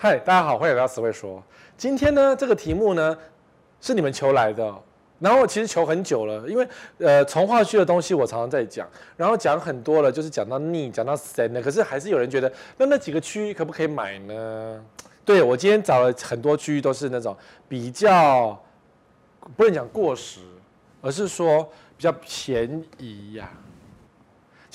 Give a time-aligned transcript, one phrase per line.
[0.00, 1.42] 嗨，大家好，欢迎来到词汇说。
[1.76, 3.18] 今天呢，这个题目呢
[3.80, 4.72] 是你们求来的，
[5.18, 6.64] 然后其实求很久了，因为
[6.98, 14.80] 呃，从化区的东西我常常在讲，然后讲很多了，就是讲到腻，讲到深了，可是还是有人觉得，那那几个区域可不可以买呢？
[15.24, 17.36] 对，我今天找了很多区域，都是那种
[17.68, 18.56] 比较
[19.56, 20.38] 不能讲过时，
[21.02, 23.50] 而是说比较便宜呀、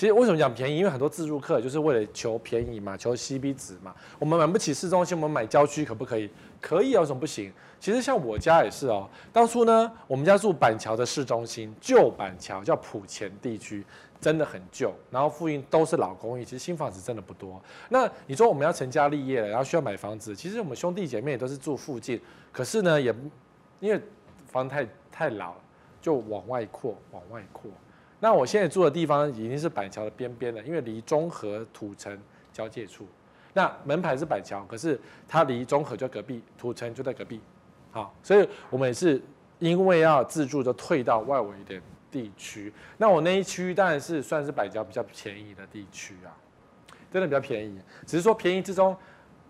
[0.03, 0.79] 其实为什么讲便宜？
[0.79, 3.95] 因为很多自住客就是为了求便宜嘛，求 CP 值嘛。
[4.19, 6.29] 我们买不起市中心，我们买郊区可不可以？
[6.59, 7.53] 可以啊，有什么不行？
[7.79, 9.09] 其实像我家也是哦。
[9.31, 13.81] 当初呢，我们家住板桥的市中心，旧板桥叫埔前地区，
[14.19, 14.93] 真的很旧。
[15.09, 17.63] 然后附近都是老公寓，其实新房子真的不多。
[17.87, 22.19] 那你说我们要成家立业了，然后需要买房子，其实我们兄弟姐妹也都是住附近。
[22.51, 23.15] 可是呢，也
[23.79, 24.01] 因为
[24.51, 25.61] 房太太老了，
[26.01, 27.71] 就往外扩，往外扩。
[28.23, 32.17] 那我现在住的地方已经是板桥的边边了，因为离中和土城
[32.53, 33.05] 交界处。
[33.51, 37.41] 那门牌是板桥，可是它离中和就隔壁，土城就在隔壁。
[37.91, 39.21] 好，所以我们也是
[39.59, 41.75] 因为要自住，就退到外围的
[42.09, 42.71] 地区。
[42.97, 46.31] 那我那一区当然是算是板桥比较便宜的地区啊，
[47.11, 47.77] 真的比较便宜。
[48.07, 48.95] 只是说便宜之中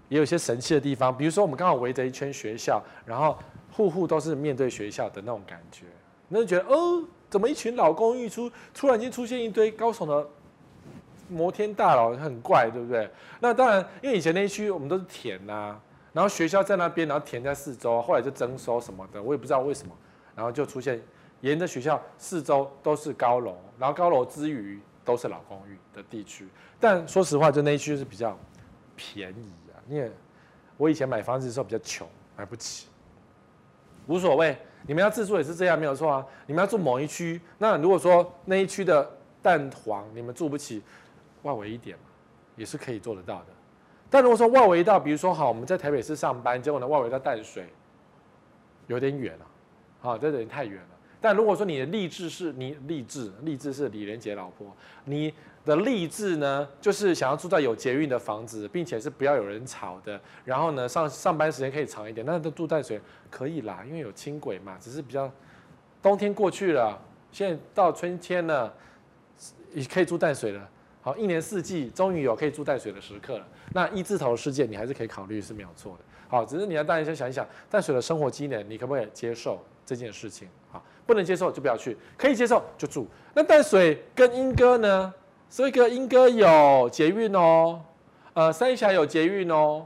[0.09, 3.37] 也有些神奇的地方，比如说我们刚好围着一圈学校，然后
[3.71, 5.85] 户户都是面对学校的那种感觉，
[6.27, 7.03] 那就觉得哦。
[7.33, 10.29] 怎么一群老公寓出突然间出现一堆高耸的
[11.27, 13.09] 摩天大楼，很怪，对不对？
[13.39, 15.75] 那当然，因为以前那一区我们都是田呐、
[16.11, 19.95] 然后学校在那边，然后田在四周，后来就征收什么的，我也不知道为什么，
[20.35, 21.01] 然后就出现
[21.41, 26.47] 沿着学校四周都是高楼，然后高楼之余都是老公寓的地区。
[26.79, 28.37] 但说实话，就那一区是比较
[28.95, 30.11] 便宜啊，因为
[30.77, 32.89] 我以前买房子的时候比较穷，买不起，
[34.05, 34.55] 无所谓。
[34.85, 36.25] 你们要自住也是这样，没有错啊。
[36.45, 39.09] 你们要住某一区，那如果说那一区的
[39.41, 40.81] 蛋黄你们住不起，
[41.43, 42.03] 外围一点嘛，
[42.55, 43.47] 也是可以做得到的。
[44.09, 47.67] 但如果说外围到，比如说好，我们在台北市上班，结果呢外围到淡水，
[48.87, 49.45] 有点远了，
[49.99, 50.87] 好，这有点太远了。
[51.19, 54.67] 但如果说你的立志是你立志，立志是李连杰老婆，
[55.05, 55.33] 你
[55.65, 65.31] 的立志呢，就是想要住在有捷运的房子，并且是不要有人吵的，然后呢上上班时间可以长一点，那都住淡水可以啦，因为有轻轨嘛，只是比较
[66.01, 66.99] 冬天过去了，
[67.31, 68.73] 现在到春天了，
[69.73, 70.69] 也可以住淡水了。
[71.01, 73.47] 好，一年四季终于有可以住淡水的时刻了。
[73.73, 76.03] 那一字头事件你还是可以考虑是没有错的。
[76.27, 80.47] 好，只是你要大家先想一想淡水的生活机能，你可不可以接受这件事情？
[80.71, 80.83] 好。
[81.05, 83.05] 不能接受就不要去，可以接受就住。
[83.33, 85.13] 那淡水跟莺歌呢？
[85.53, 87.79] 所以个莺歌有捷运哦，
[88.33, 89.85] 呃，三峡有捷运哦。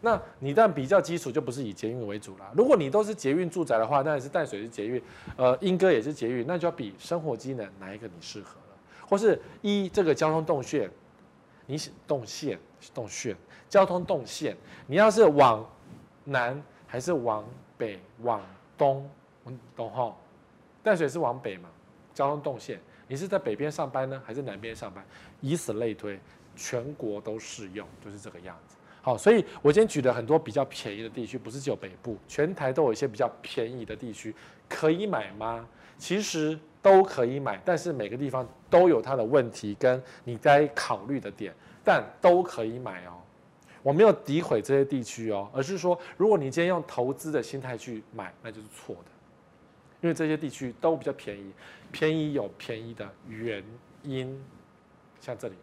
[0.00, 2.50] 那你但比较基础就不是以捷运为主啦。
[2.56, 5.00] 如果你都是捷运住宅的话，当然是淡水是捷运，
[5.36, 8.76] 呃，莺歌也是捷运，那就要比生活机能哪一个你适合了，
[9.08, 10.90] 或是一这个交通动线，
[11.66, 12.58] 你是动线
[12.92, 13.36] 动线
[13.68, 14.56] 交通动线，
[14.88, 15.64] 你要是往
[16.24, 17.44] 南还是往
[17.78, 18.40] 北往
[18.76, 19.08] 东，
[19.76, 20.12] 懂哈？
[20.82, 21.68] 淡水是往北嘛，
[22.12, 25.04] 交通动线，你是在北边上班呢，还是南边上班？
[25.40, 26.18] 以此类推，
[26.54, 28.76] 全国都适用，就是这个样子。
[29.00, 34.34] 好，所以我今天举的很多比较便宜的地区，不是只有北部，全台都有一些比较便宜的地区，
[34.68, 35.64] 可以买吗？
[35.96, 43.12] 其实都可以买，但是每个地方都有它的问题跟你该考虑的点，但都可以买哦。
[43.82, 49.10] 我没有诋毁这些地区哦，而是说，如果你今天用投资的心态去买，那就是错的。
[50.00, 51.52] 因为这些地区都比较便宜，
[51.90, 53.64] 便宜有便宜的原
[54.02, 54.42] 因，
[55.20, 55.54] 像这里，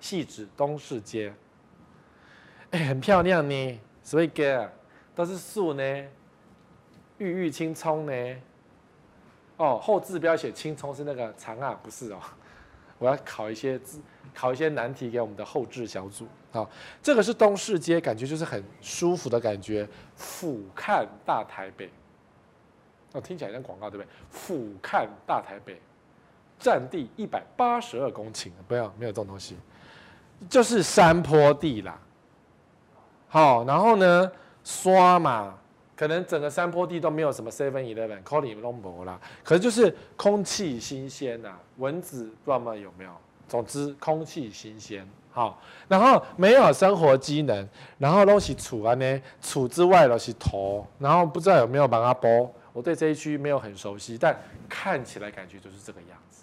[0.00, 1.34] 汐止东市街，
[2.70, 4.70] 哎，很漂亮呢，所以哥
[5.14, 5.82] 都是树呢，
[7.18, 8.12] 郁郁青葱呢，
[9.56, 12.20] 哦，后字标写青葱是那个长啊，不是哦，
[12.98, 14.00] 我要考一些字，
[14.34, 16.28] 考一些难题给我们的后置小组。
[16.52, 16.70] 好，
[17.02, 21.90] 这个是东市街，感觉就是很舒服的感觉，俯瞰大台北。
[23.14, 24.08] 哦，听起来像广告，对不对？
[24.28, 25.80] 俯瞰大台北，
[26.58, 29.56] 占地一百八十二公顷，不要没有这种东西，
[30.50, 31.96] 就是山坡地啦。
[33.28, 34.30] 好，然后呢，
[34.64, 35.54] 刷嘛，
[35.96, 42.74] 可能整个山坡地都没有什么 Seven Eleven、Calling b o 啦，可是就是空气新鲜呐，蚊子不知道吗？
[42.74, 43.10] 有没有？
[43.46, 52.48] 总之空气新鲜，好，然后没有生活机能，然后东西除了呢，除之外都是头，然后不知道有没有帮他剥。
[52.74, 54.36] 我对这一区没有很熟悉，但
[54.68, 56.42] 看起来感觉就是这个样子。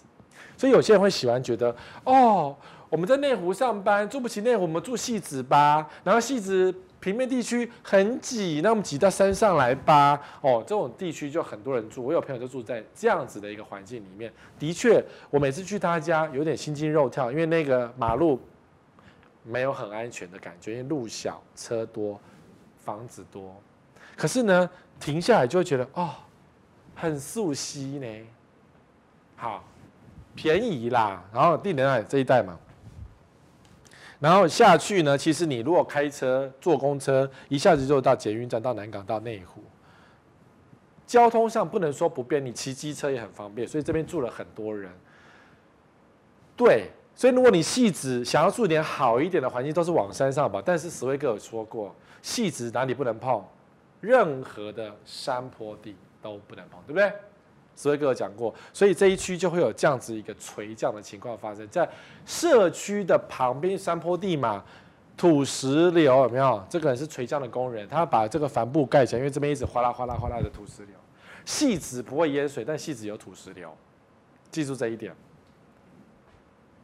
[0.56, 1.74] 所以有些人会喜欢觉得，
[2.04, 2.56] 哦，
[2.88, 5.86] 我们在内湖上班，住不起内湖，我们住戏子吧。
[6.02, 10.18] 然后戏子平面地区很挤，那我们挤到山上来吧。
[10.40, 12.02] 哦，这种地区就很多人住。
[12.02, 14.32] 我有朋友就住在这样子的一个环境里面。
[14.58, 18.40] 的确，我每次去他家有点心惊肉跳，因为那个马路
[19.42, 22.18] 没有很安全的感觉，因为路小、车多、
[22.84, 23.54] 房子多。
[24.14, 24.70] 可是呢，
[25.02, 26.10] 停下来就会觉得哦，
[26.94, 28.06] 很熟悉呢。
[29.34, 29.64] 好，
[30.36, 32.56] 便宜啦，然后地点在这一带嘛。
[34.20, 39.60] 然后下去呢，其实你如果开车、坐公车，一下子就到捷运站、到南港、到内湖。
[41.04, 44.88] 交通上不能说不便，你骑机车也很方便，所以这边住了很多人。
[46.56, 50.62] 对，所以如果你汐止想要住点好一点的环境，都是往山上跑。
[50.62, 53.44] 但是史威哥有说过，汐止哪里不能碰？
[54.02, 57.10] 任何的山坡地都不能碰，对不对？
[57.74, 61.88] 史威哥有讲过，所以这一区就会有这样子一个垂降的情况发生在
[62.26, 64.62] 社区的旁边山坡地嘛，
[65.16, 66.62] 土石流有没有？
[66.68, 70.94] 这个人是垂降的工人，他把这个帆布盖起来，因为这边一直哗啦哗啦哗啦的土石流。
[71.46, 73.74] 汐止不会淹水，但汐止有土石流，
[74.50, 75.14] 记住这一点。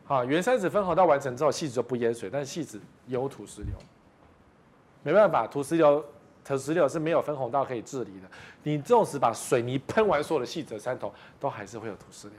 [0.04, 3.74] 好，原山子分洪道完成之后，汐止就不淹水，但是汐止有土石流，
[5.02, 6.02] 没办法，土石流。
[6.48, 8.28] 土石流是没有分洪道可以治理的。
[8.62, 12.38] 你纵使把水泥喷完所有的细则山头，都还是会有土石流。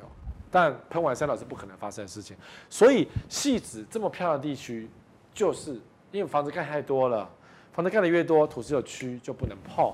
[0.50, 2.35] 但喷完山头是不可能发生的事情。
[2.71, 4.89] 所以汐止这么漂亮的地区，
[5.31, 5.79] 就是
[6.11, 7.29] 因为房子盖太多了，
[7.71, 9.94] 房子盖的越多，土石流区就不能碰。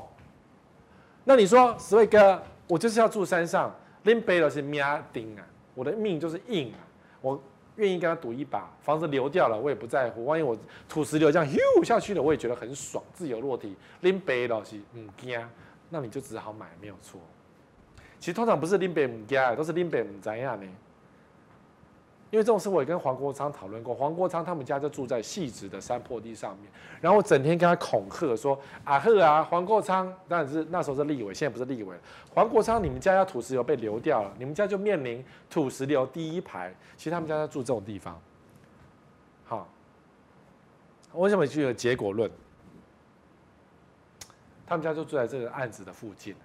[1.25, 4.81] 那你说，十位哥，我就是要住山上，林北的是命
[5.11, 6.79] 定啊，我的命就是硬啊，
[7.19, 7.43] 我。
[7.77, 10.25] 愿意跟他赌一把，房子流掉了，我也不在乎。
[10.25, 10.57] 万一我
[10.87, 13.75] 土石流这样咻下去了，我也觉得很爽，自由落体。
[14.01, 15.39] 拎北老是唔惊，
[15.89, 17.19] 那你就只好买，没有错。
[18.19, 20.67] 其实通常不是拎北唔惊，都是拎北唔知样呢。
[22.31, 26.69] 因为这种事我也跟黄国昌讨论过，黄国昌他们家就住在汐止的山坡地上面，
[26.99, 31.95] 然后我整天跟他恐吓说：“啊呵啊，黄国昌，当然是那时候是立委，现在不是立委。
[32.33, 36.75] 黄国昌，你们家要土石流被流掉了，你们家就面临土石流第一排。
[36.97, 38.19] 其实他们家在住这种地方。
[39.45, 39.67] 好，
[41.13, 42.29] 为什么就有结果论？
[44.65, 46.35] 他们家就住在这个案子的附近。”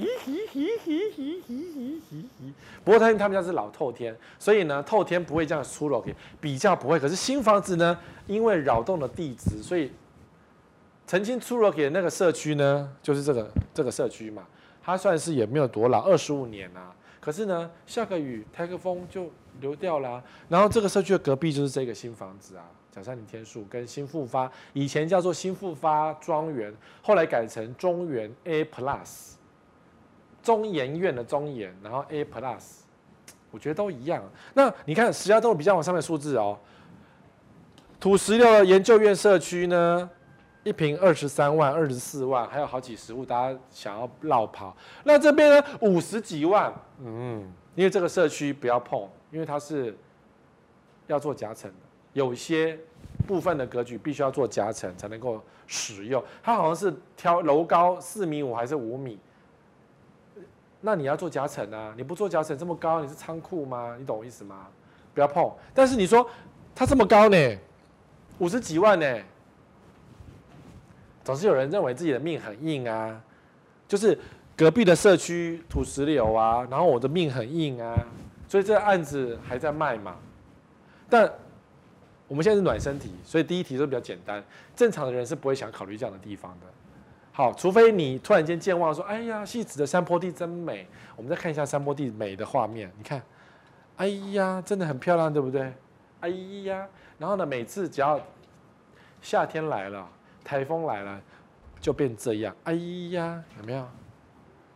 [2.84, 6.02] 不过他他们家是老透天，所以呢，透天不会这样出楼，
[6.40, 6.98] 比较不会。
[6.98, 9.92] 可是新房子呢，因为扰动了地质，所以
[11.06, 14.46] 曾经出楼给的那个社区呢，就是这个这个社区嘛，
[14.82, 16.94] 它算是也没有多老，二十五年啊。
[17.20, 19.30] 可是呢，下个雨，台个风就
[19.60, 20.24] 流掉了啊。
[20.48, 29.34] 然后这个社区的隔壁就是这个新房子啊，甲山林天树跟新复发，以前叫做新复发庄园，后来改成中原 A Plus。
[30.42, 32.80] 中研院的中研，然后 A Plus，
[33.50, 34.22] 我觉得都一样。
[34.54, 36.58] 那你看石家庄比较往上面数字哦，
[37.98, 40.08] 土石流的研究院社区呢，
[40.64, 44.76] 一平二十三万、二十四万，还有好几十户，大家想要落跑。
[45.04, 46.72] 那这边呢，五十几万，
[47.04, 49.96] 嗯，因为这个社区不要碰，因为它是
[51.06, 51.76] 要做夹层的，
[52.12, 52.78] 有些
[53.26, 56.22] 部分的格局必须要做夹层才能够使用。
[56.42, 59.18] 它好像是挑楼高四米五还是五米？
[60.80, 61.92] 那你要做夹层啊？
[61.96, 63.96] 你不做夹层这么高，你是仓库吗？
[63.98, 64.66] 你懂我意思吗？
[65.12, 65.52] 不要碰。
[65.74, 66.26] 但是你说
[66.74, 67.58] 它这么高呢，
[68.38, 69.18] 五十几万呢，
[71.22, 73.20] 总是有人认为自己的命很硬啊。
[73.86, 74.18] 就是
[74.56, 77.94] 隔壁的社区土石流啊，然后我的命很硬啊，
[78.48, 80.16] 所以这个案子还在卖嘛。
[81.08, 81.30] 但
[82.28, 84.42] 我们现在是暖身体，所以第一题都比较简单。
[84.76, 86.66] 正常的人是不会想考虑这样的地方的。
[87.32, 92.90] 好，除非你突然间健忘说：“哎呀，汐止的山坡地真美。”我们再看一下山坡地美的画面。
[92.98, 93.22] 你看，
[93.96, 95.72] 哎呀，真的很漂亮，对不对？
[96.20, 96.28] 哎
[96.64, 96.86] 呀，
[97.18, 98.20] 然后呢，每次只要
[99.22, 100.06] 夏天来了，
[100.44, 101.20] 台风来了，
[101.80, 102.54] 就变这样。
[102.64, 102.74] 哎
[103.12, 103.86] 呀，有没有？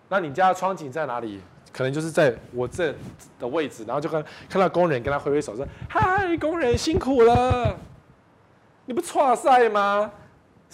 [0.08, 1.40] 那你家的窗景在哪里？
[1.72, 2.94] 可能就是在我这
[3.38, 7.76] 的位置，然后就看看到工人跟他挥挥手说：“嗨，工人辛苦了。”
[8.86, 10.12] 你不剉赛吗？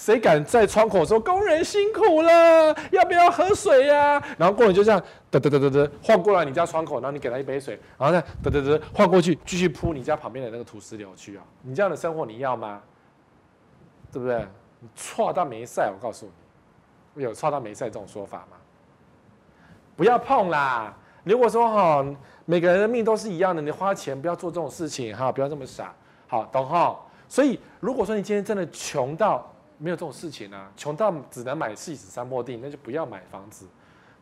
[0.00, 4.98] 谁敢在窗口说工人辛苦了，要不要喝水呀、然后工人就这样
[5.30, 11.44] 嘚嘚嘚嘚嘚晃过来你家窗口，然后你给他一杯水，然后再嘚嘚嘚晃过去，继续铺你家旁边的那个土石流去啊！
[11.60, 12.80] 你这样的生活你要吗？
[14.10, 14.42] 对不对？
[14.78, 16.30] 你错到没赛，我告诉
[17.12, 18.56] 你，有错到没赛这种说法吗？
[19.96, 20.96] 不要碰啦！
[21.24, 22.06] 如果说哈，
[22.46, 25.94] 每个人的命都是一样的，你花钱不要做这种事情哈，不要这么傻，
[26.26, 26.98] 好懂哈？
[27.28, 29.49] 所以如果说你今天真的穷到，
[29.82, 33.66] 没有这种事情啊，穷到只能买汐止山坡地，那就不要买房子，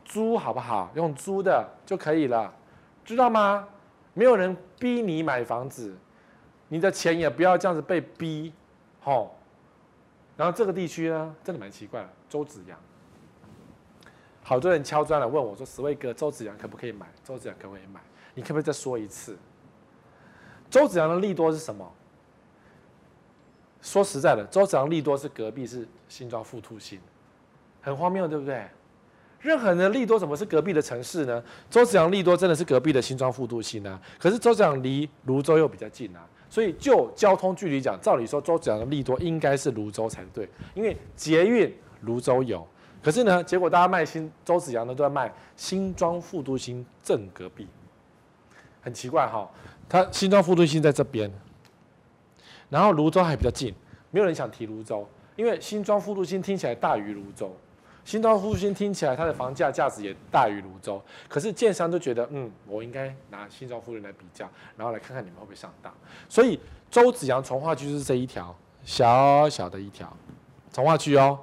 [0.05, 0.89] 租好不好？
[0.95, 2.55] 用租的就可以了，
[3.05, 3.67] 知道吗？
[4.15, 5.97] 没有人逼你买房子，
[6.69, 8.53] 你的钱也不要这样子被逼，
[9.03, 9.35] 吼。
[10.37, 12.79] 然后这个地区呢，真的蛮奇怪的，周子阳，
[14.45, 17.09] 好多人敲砖来问我说：“十位哥，周子阳可不可以买？
[17.25, 18.01] 周子阳可不可以买？
[18.35, 19.37] 你可不可以再说一次？
[20.71, 21.93] 周子阳的利多是什么？
[23.89, 27.01] 说实在的，周子阳利多是隔壁是新庄副都心，
[27.81, 28.63] 很荒谬，对不对？
[29.41, 31.43] 任何人的利多怎么是隔壁的城市呢？
[31.71, 33.99] 周子阳利多真的是隔壁的新庄副都心啊。
[34.19, 42.67] 可是周子阳离泸州又比较近啊，所以就交通距离讲，照理说周子阳的利多应该是泸州才对，因为捷运泸州有。
[43.03, 47.67] 可是呢，结果大家卖新周子阳的都在卖新庄副都心正隔壁，
[48.83, 49.49] 很奇怪哈。
[49.89, 51.33] 他新庄副都心在这边，
[52.69, 53.75] 然后泸州还比较近，
[54.11, 57.55] 没有人想提泸州，因为新庄副都新听起来大于泸州。
[58.05, 60.99] 新庄复兴听起来它的房价价值也大于泸州，
[61.29, 64.49] 可是建商都觉得，嗯，我应该拿新庄复都来比较，
[64.79, 65.93] 然后来看看你们会不会上当。
[66.27, 66.59] 所以
[66.91, 70.11] 周子阳从化区是这一条小小的一条
[70.71, 71.39] 从化区哦。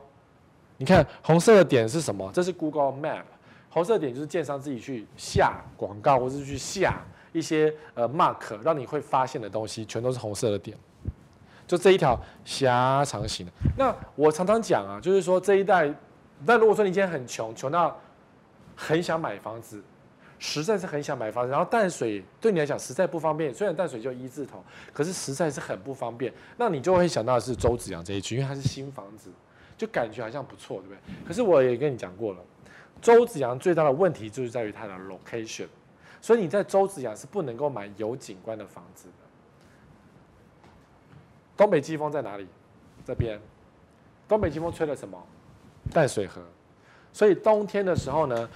[0.78, 2.28] 你看红色的点是什么？
[2.34, 3.26] 这是 Google Map，
[3.70, 10.76] 红色点就是建商自己去下广告或是去下一些呃 mark，让你会发现的东西，全都是红色的点。
[11.68, 13.52] 就这一条狭长型的。
[13.78, 15.94] 那我常常讲啊，就是说这一带。
[16.46, 17.98] 但如果说你今天很穷，穷到
[18.76, 19.82] 很想买房子，
[20.38, 23.54] 实在是很想买房子，然后淡水对你来讲实在不方便。
[23.54, 26.32] 虽然淡水就一字头，可是实在是很不方便。
[26.58, 29.32] 那你就会想到的是周子阳这一区，因为它是新房子，
[29.78, 30.98] 就感觉好像不错，对不对？
[31.26, 32.40] 可是我也跟你讲过了，
[33.02, 35.68] 周子阳最大的问题就是在于它的 location，
[36.20, 39.25] 所以你在周子阳是不能够买有景观的房子的。
[41.56, 42.48] 东北季风在哪里？
[43.06, 43.40] 这边，
[44.28, 45.22] 东北季风吹了什么？
[45.94, 46.42] 淡水河，
[47.14, 48.50] 所以冬天的时候呢，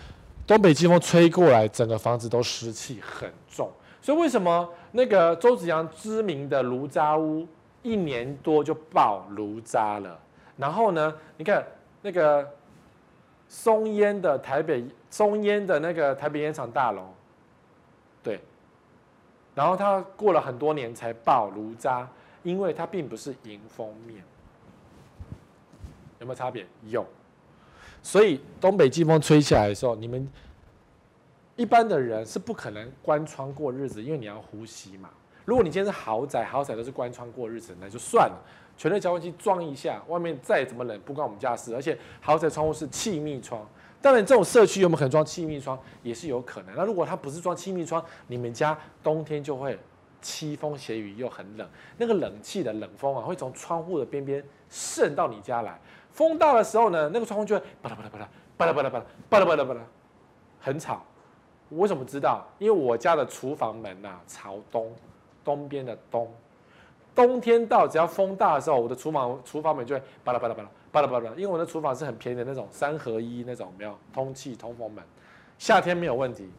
[0.47, 3.71] 东北季风吹过来，整个房子都湿气很重。
[4.01, 7.47] 所以为什么那个周子阳知名的炉渣屋
[7.83, 10.19] 一年多就爆炉渣了？
[10.57, 11.63] 然后呢，你看
[12.01, 12.47] 那个
[13.47, 17.03] 松烟的台北松烟的那个台北烟厂大楼，
[18.23, 18.39] 对，
[19.53, 22.07] 然后它过了很多年才爆炉渣，
[22.43, 24.23] 因为它并不是迎风面，
[26.19, 26.65] 有没有差别？
[26.87, 27.05] 有。
[28.01, 30.27] 所以东北季风吹起来的时候，你们
[31.55, 35.09] 一般的人是不可能关窗过日子，因为你要呼吸嘛。
[35.43, 38.39] 如果你今天是豪宅，豪宅都是关窗过日子，那就算了，
[38.77, 41.75] 全热交换器装一下，外面再怎么冷不关我们家事。
[41.75, 43.67] 而且豪宅窗户是气密窗，
[44.01, 46.75] 当然这种社区有没有可能装气密窗也是有可能。
[46.75, 49.77] 那如果它不是装气密窗，你们家冬天就会
[50.21, 55.79] 凄风斜雨又很冷，那个冷气的冷风啊会从窗户的边边渗到你家来。
[56.11, 59.81] 风大的时候呢，那个窗户就会巴拉巴拉巴拉巴拉巴拉巴拉巴拉巴拉巴拉，
[60.59, 61.03] 很吵。
[61.69, 62.45] 我为什么知道？
[62.57, 64.91] 因为我家的厨房门呐、朝东，
[65.43, 66.27] 东边的东。
[67.13, 71.29] 冬天到，只要风大的时候，我的厨房厨房门就会巴拉巴拉巴拉巴拉巴拉。
[71.31, 75.03] 因为我的厨房是很便宜的那种三合一那种，没有通气通风门。
[75.57, 76.49] 夏天没有问题，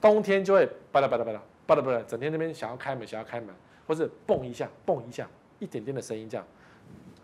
[0.00, 1.40] 冬天就会巴拉巴拉巴拉
[1.70, 3.54] 巴拉巴拉，整天那边想要开门想要开门，
[3.86, 5.28] 或是蹦一下蹦一下，
[5.60, 6.44] 一点点的声音这样，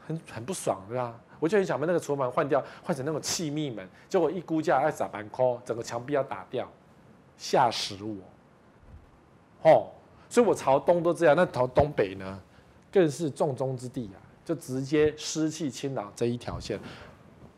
[0.07, 1.19] 很很不爽，对吧？
[1.41, 3.85] 我就很想把那个厨房换掉，换成那种气密门。
[4.09, 6.71] 结果一估价要砸板扣，整个墙壁要打掉，
[7.37, 9.69] 吓死我！
[9.69, 9.91] 哦，
[10.29, 12.41] 所以我朝东都这样，那朝东北呢，
[12.93, 16.79] 更是重中之地啊，就直接湿气侵扰这一条线。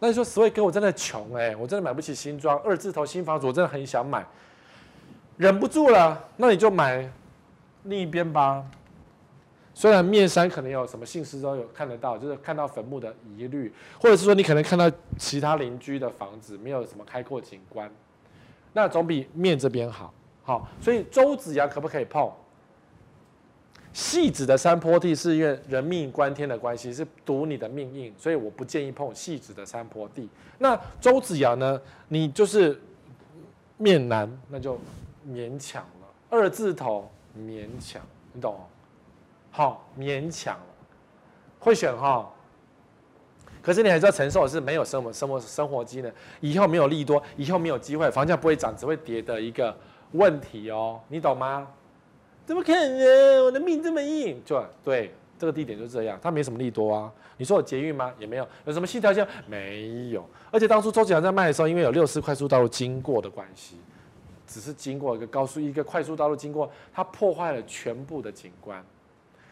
[0.00, 4.26] 那你说，所以哥，我真的穷哎、我真的买不起新装二字头新房子，我真的很想买，
[5.38, 7.11] 忍不住了，那你就买
[7.85, 8.62] 另一边吧。
[9.73, 17.88] 虽然面山可能有什么信息都有看得到，就是看到坟墓的疑虑，或者是说你可能看到其他邻居的房子没有什么开阔景观，
[18.73, 20.12] 那总比面这边好。
[20.42, 22.28] 好，所以周子阳可不可以碰？
[23.92, 30.28] 戏子的山坡地是因为人命关天的关系，是赌你的命运，所以我不建议碰戏子的山坡地。
[30.59, 31.80] 那周子阳呢？
[32.09, 32.80] 你就是
[33.76, 34.78] 面南，那就
[35.28, 38.00] 勉强了，二字头勉强，
[38.32, 38.58] 你懂？
[39.50, 40.58] 好、勉强，
[41.58, 42.30] 会选哈、
[43.61, 49.76] 可是你还是要承受的是没有生活生活生活机能，以后没有利多，以后没有机会，房价不会涨，只会跌的一个
[50.12, 51.66] 问题哦，你懂吗？
[52.47, 53.44] 怎么可能？
[53.44, 57.12] 我的命这么硬，就对，这个地点就这样，它没什么利多啊。
[57.37, 58.12] 你说有捷运吗？
[58.18, 59.26] 也没有，有什么新条件？
[59.47, 60.25] 没有。
[60.50, 63.76] 而且当初周子阳在卖的时候，因为有六四快速道路经过的关系，
[64.49, 68.85] 只是经过一个高速一个快速道路经过，它破坏了全部的景观。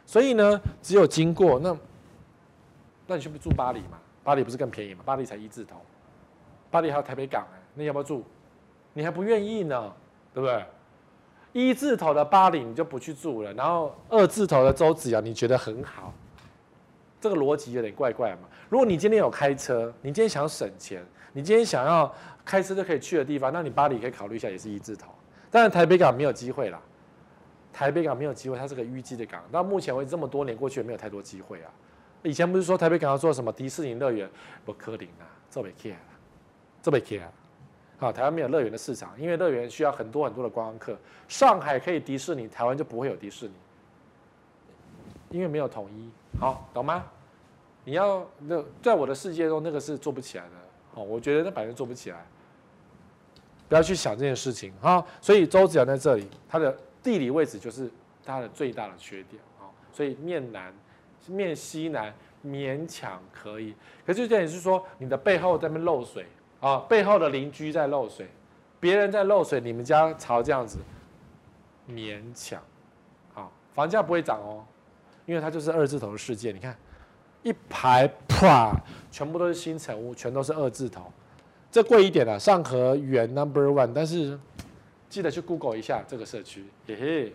[0.05, 1.77] 所以呢，只有经过那，
[3.07, 3.99] 那你去不住巴黎嘛？
[4.25, 5.03] 巴黎不是更便宜吗？
[5.05, 5.77] 巴黎才一字头，
[6.71, 8.25] 巴黎还有台北港哎，那你要不要住？
[8.95, 9.93] 你还不愿意呢，
[10.33, 10.65] 对不对？
[11.53, 16.13] 一字头的巴黎你就不去住了，然后二字头的周子阳你觉得很好，
[17.21, 18.49] 这个逻辑有点怪怪嘛。
[18.69, 21.05] 如果你今天有开车，你今天想省钱，
[21.37, 22.11] 你今天想要
[22.47, 25.13] 开车就可以去的地方，那你巴黎可以考虑一下，也是一字头。
[25.51, 26.81] 当然台北港没有机会啦。
[27.75, 29.45] 台北港没有机会，它是个淤积的港。
[29.53, 31.71] 到目前为止这么多年过去，也没有太多机会啊。
[32.23, 34.27] 以前不是说台北港要做什么迪士尼乐园？
[34.65, 36.01] 不可能啊，这没开啊，
[36.81, 38.11] 这没开啊。
[38.11, 40.97] 台湾没有乐园的市场，因为乐园需要很多很多的观光客。
[41.29, 43.53] 上海可以迪士尼，台湾就不会有迪士尼，
[45.29, 46.11] 因为没有统一。
[46.41, 47.05] 好，懂吗？
[47.85, 50.51] 你要那在我的世界中，那个是做不起来的。
[50.97, 52.27] 哦，我觉得那本身做不起来，
[53.69, 55.05] 不要去想这件事情啊。
[55.21, 57.89] 所以周子阳在这里，它的地理位置就是
[58.25, 59.71] 它的最大的缺点啊。
[59.93, 60.75] 所以面南、
[61.29, 62.13] 面西南
[62.45, 63.75] 勉强可以，
[64.05, 66.27] 可是这点是说你的背后在那漏水。
[66.59, 68.27] 啊，背后的邻居在漏水，
[68.81, 70.79] 别人在漏水，你们家朝这样子，
[71.87, 72.61] 勉强，
[73.35, 74.65] 好，房价不会涨哦，
[75.27, 76.53] 因为它就是二字头的世界。
[76.53, 76.75] 你看，
[77.43, 78.79] 一排啪，
[79.11, 81.11] 全部都是新成屋，全都是二字头，
[81.73, 84.39] 这贵一点啊，上河园 Number One，但是
[85.09, 87.33] 记得去 Google 一下这个社区，嘿嘿，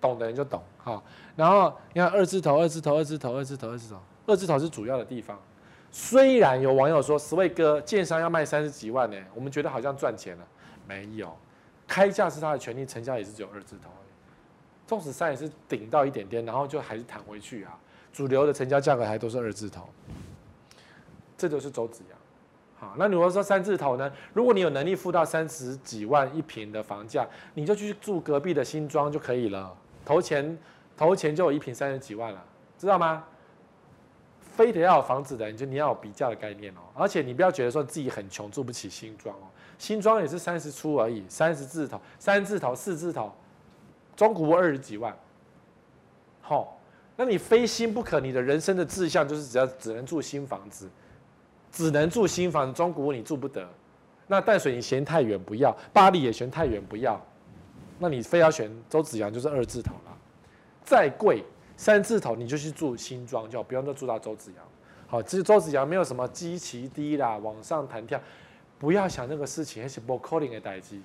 [0.00, 1.04] 懂的人就懂，好，
[1.36, 5.38] 然后你看二字头，二字头，二字头，二字头，二字头，二字头是主要的地方。
[5.92, 10.46] 虽然有网友说，Sway 哥建商要卖三十几万呢，我们觉得好像赚钱了，
[10.88, 11.36] 没有，
[11.86, 13.90] 开价是他的权利，成交也是只有二字头，
[14.86, 17.78] 纵使三也是顶到一点点，然后就还是弹回去啊，
[18.16, 19.86] 主流的成交价格还都是二字头，
[21.36, 22.18] 这就是周子阳。
[22.78, 24.10] 好，那如果说三字头呢？
[24.32, 29.70] 如果你有能力付到三十几万一平的房价，你就去住隔壁的新庄就可以了，
[30.02, 30.58] 投钱
[30.96, 32.42] 投钱就有一平三十几万了，
[32.78, 33.22] 知道吗？
[34.40, 36.80] 非得要有房子的，你就你要有比较的概念哦。
[36.94, 39.44] 而且你不要觉得说自己很穷，住不起新庄哦。
[39.76, 43.30] 新庄也是三十出而已，三十字头、三字头、四字头，
[44.16, 45.14] 中古二十几万。
[46.40, 46.75] 好、
[47.16, 50.88] 那你非新不可，你的人生的志向就是只要只能住新房子，
[51.72, 53.66] 只能住新房，中古屋你住不得。
[54.26, 57.18] 那淡水你嫌太远不要，巴黎也嫌太远不要，
[57.98, 60.16] 那你非要选周子阳就是二字头了，
[60.84, 61.42] 再贵。
[61.78, 64.64] 三字头你就去住新庄就好，不用再住到周子阳。
[65.06, 68.20] 好，其实周子阳没有什么基期低啦，往上弹跳，
[68.78, 71.02] 不要想那个事情，而且不可能的代际，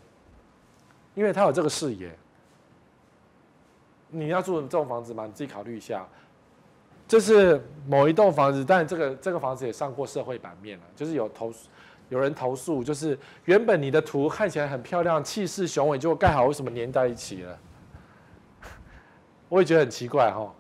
[1.14, 2.10] 因为他有这个视野。
[4.12, 5.26] 你要住这种房子吗？
[5.26, 6.08] 你自己考虑一下。
[7.08, 11.52] 这是某一栋房子，但这个这个房子也上过社会版面了，就是有投
[12.08, 17.60] 有人投诉，就是原本你的图看起来很漂亮，气势雄伟，结果盖好为什么粘在一起了？
[19.50, 20.54] 我也觉得很奇怪哈。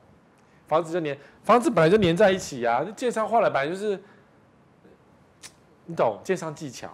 [0.68, 2.88] 房子就粘，房子本来就粘在一起呀、啊。
[2.96, 4.02] 建商画的本来就是，
[5.86, 6.90] 你懂建商技巧，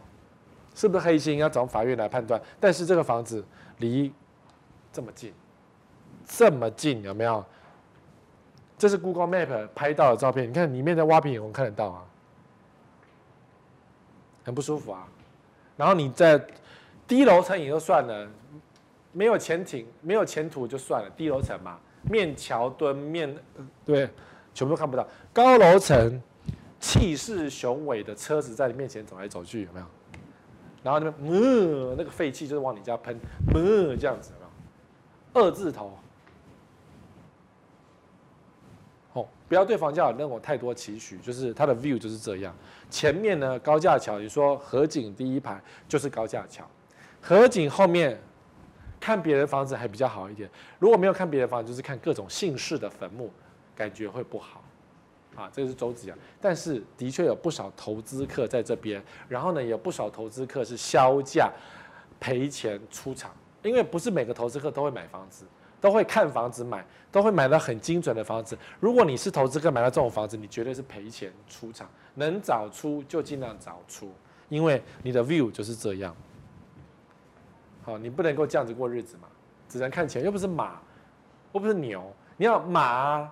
[0.76, 1.38] 是不是黑心？
[1.38, 2.40] 要找法院来判断。
[2.60, 3.44] 但是这个房子
[3.78, 4.14] 离
[4.92, 5.34] 这么近，
[6.28, 7.44] 这么近有没有？
[8.78, 12.06] 这是 Google Map 拍到的照片，你看里面的挖鼻孔看得到啊，
[14.44, 15.08] 很不舒服啊。
[15.76, 16.40] 然后你在
[17.08, 18.28] 低楼层也就算了，
[19.14, 21.80] 没有前景，没有前途就算了，低楼层嘛。
[22.04, 23.36] 面桥墩面，
[23.84, 24.10] 对，
[24.54, 25.06] 全部都看不到。
[25.34, 26.22] 高楼层，
[26.80, 29.86] 气势雄伟的车子在你面前走来走去，有没有？
[30.84, 33.20] 然后那边，呃，那个废气就是往你家喷，
[33.54, 35.48] 呃，这样子，有没有？
[35.48, 35.92] 二字头。
[39.14, 42.56] 哦，不要对房价有那种太多期许，就是它的 view 就是这样。
[42.90, 46.64] 前面呢，高架桥，你说河景第一排就是高架桥，
[47.22, 48.20] 河景后面。
[49.00, 53.32] 看别人房子还比较好一点，如果没有看别人房子，就是看各种姓氏的坟墓，
[53.76, 54.64] 感觉会不好。
[55.36, 61.54] 啊，这个是周子阳，但是的确有不少投资客在这边，然后呢，有不少投资客是销价
[62.20, 63.32] 赔钱出场，
[63.62, 65.46] 因为不是每个投资客都会买房子，
[65.80, 68.58] 都会看房子买，都会买到很精准的房子。
[68.80, 74.12] 如果你是投资客买到这种房子，你绝对是赔钱出场，能早出就尽量早出，
[74.50, 76.16] 因为你的 view 就是这样。
[77.84, 79.28] 好，你不能够这样子过日子嘛，
[79.70, 80.80] 只能看钱，又不是马，
[81.54, 82.04] 又不是牛，
[82.36, 83.30] 你要马，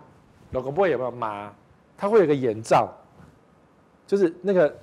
[0.51, 1.53] 老公不会有没有马？
[1.97, 2.93] 它会有个眼罩，
[4.05, 4.73] 就是那个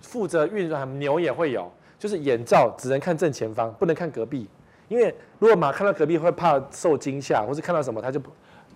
[0.00, 4.48] 负责运转，牛也会有，就是眼罩只能看正前方，不能看隔壁，
[4.92, 8.20] 因为如果马看到隔壁会怕受惊吓，或是看到什么它就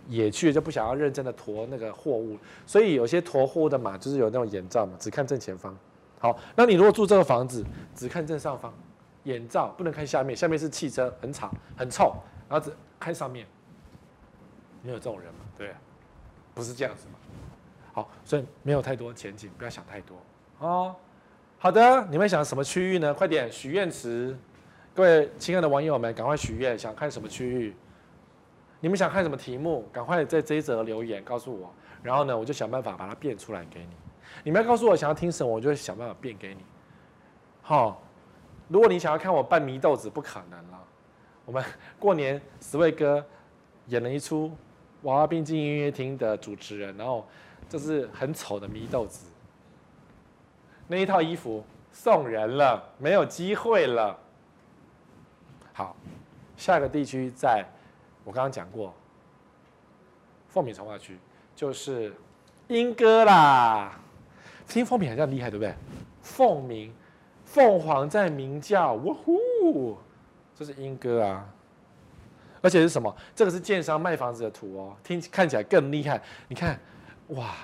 [0.08, 5.76] 野去就不想要认真的驮那个货物，所以有些驮货物的马就是有那种眼罩嘛，只看正前方。
[6.18, 7.62] 好，那你如果住这个房子，
[7.94, 8.72] 只看正上方。
[9.24, 12.14] 眼罩不能看下面，下面是汽车，很吵很臭，
[12.48, 13.44] 然后只看上面，
[14.82, 15.40] 没有这种人嘛？
[15.58, 15.74] 对，
[16.54, 17.18] 不是这样子嘛？
[17.92, 20.16] 好，所以没有太多前景，不要想太多
[20.60, 20.94] 哦。
[21.58, 23.12] 好的，你们想什么区域呢？
[23.12, 24.38] 快点许愿池，
[24.96, 27.76] 各位亲爱的网友们，赶快许愿，想看什么区域？
[28.80, 29.86] 你们想看什么题目？
[29.92, 31.70] 赶快在这一则留言告诉我，
[32.02, 33.90] 然后呢，我就想办法把它变出来给你。
[34.42, 36.64] 你们要告诉我想要听什么，我就会想办法变给你。
[37.60, 38.02] 好。
[38.68, 40.84] 如果你想要看我扮祢豆子，不可能了。
[41.44, 41.62] 我们
[42.00, 43.24] 过年十位哥
[43.88, 44.50] 演了一出
[45.02, 47.24] 娃娃兵进音乐厅的主持人，然后
[47.68, 49.30] 就是很丑的祢豆子。
[50.88, 54.18] 那一套衣服送人了，没有机会了。
[55.76, 55.94] 好，
[56.56, 57.62] 下一个地区在，
[58.24, 58.94] 我刚刚讲过，
[60.48, 61.18] 凤鸣从化区，
[61.54, 62.14] 就是
[62.68, 64.00] 莺歌啦。
[64.66, 65.74] 听凤鸣好像厉害，对不对？
[66.22, 66.90] 凤鸣，
[67.44, 69.98] 凤凰在鸣叫，呜呼，
[70.54, 71.46] 这是莺歌啊。
[72.62, 73.14] 而且是什么？
[73.34, 76.22] 这个是建商卖房子的图哦，听看起来更厉害。
[76.48, 76.80] 你看，
[77.28, 77.54] 哇，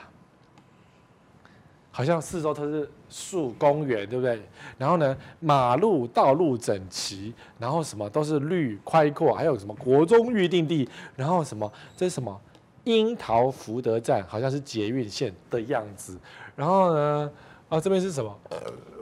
[1.93, 4.41] 好像四周都是树，公园，对不对？
[4.79, 12.41] 然后呢，马路道路整齐，然后什么都是绿宽阔，还有什么国中预定地，然后什么这是什么？
[12.85, 16.19] 樱桃福德站，好像是捷运线的样子。
[16.57, 17.31] 然后呢，
[17.69, 18.37] 啊，这边是什么？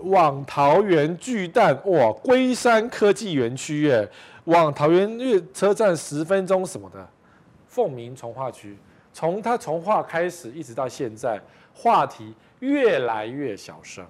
[0.03, 4.11] 往桃园巨蛋，哇，龟山科技园区耶。
[4.45, 7.09] 往桃园月车站十分钟什么的，
[7.67, 8.77] 凤鸣从化区，
[9.13, 11.41] 从它从化开始一直到现在，
[11.75, 14.05] 话题越来越小声。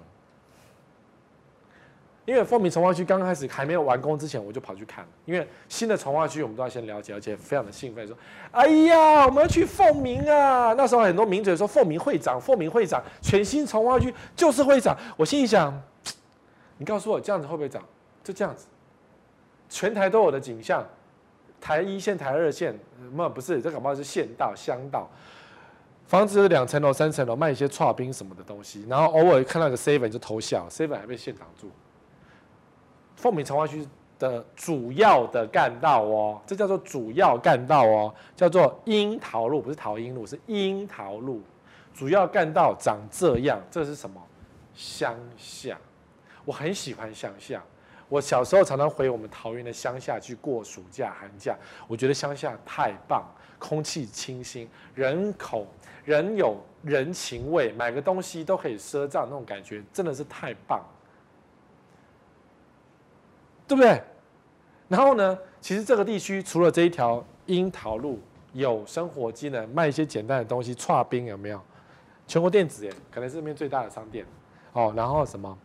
[2.23, 5.09] 因为凤鸣从化区刚开始还没有完工之前，我就跑去看了。
[5.25, 8.15] 因为新的从化区我们都要先了解，而且非常的兴奋，说
[8.51, 15.73] ：“哎呀，我们要去凤鸣啊！”那时候很多名嘴说：“凤鸣会长，凤鸣会长，全新从化区就是会长。”我心里想
[16.77, 17.83] ：“你告诉我这样子会不会长？
[18.23, 18.67] 就这样子。”
[19.67, 20.85] 全台都有的景象，
[21.59, 22.77] 台一线、台二线，
[23.13, 25.09] 那不是，这恐怕是县道、乡道，
[26.11, 31.71] 房子有两层楼、三层楼，卖一些剉冰什么的东西，然后偶尔看到个 seven 就偷笑，seven 还被线挡住。
[33.15, 33.87] 凤鸣从化区
[34.19, 41.41] 的主要的干道哦，这叫做主要干道哦，叫做樱桃路，不是桃莺路，是樱桃路。
[41.93, 44.21] 主要干道长这样，这是什么？
[44.73, 45.77] 乡下，
[46.43, 47.63] 我很喜欢乡下。
[48.09, 51.55] 我小时候常常回我们桃园的乡下去过暑假、寒假，
[51.87, 53.23] 我觉得乡下太棒，
[53.61, 55.67] 空气清新，人口
[56.03, 60.83] 人有人情味，买个东西都可以赊账，那种感觉真的是太棒，
[63.67, 64.01] 对不对？
[64.87, 68.19] 然后呢，其实这个地区除了这一条樱桃路
[68.53, 71.61] 有生活机能，卖一些简单的东西，剉冰有没有？
[72.27, 74.25] 全国电子耶，可能是这边最大的商店
[74.73, 74.91] 哦。
[74.95, 75.55] 然后什么？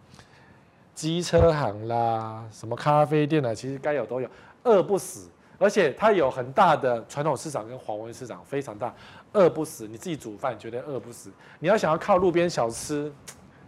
[0.94, 4.28] 机车行啦，什么咖啡店啊，其实该有都有，
[4.64, 5.28] 饿不死。
[5.58, 8.94] 而且它有很大的传统市场跟黄昏市场，非常大，
[9.32, 9.88] 饿不死。
[9.88, 11.30] 你自己煮饭绝对饿不死。
[11.58, 13.10] 你要想要靠路边小吃，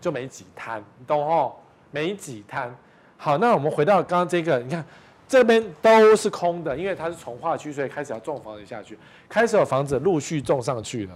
[0.01, 1.55] 就没几摊，你懂哦？
[1.91, 2.75] 没几摊。
[3.17, 4.85] 好，那我们回到刚刚这个，你看
[5.27, 8.99] 这边都是空的，因为它是从化区，所以开始要种房子下去，
[9.29, 11.15] 开始有房子陆续种上去了。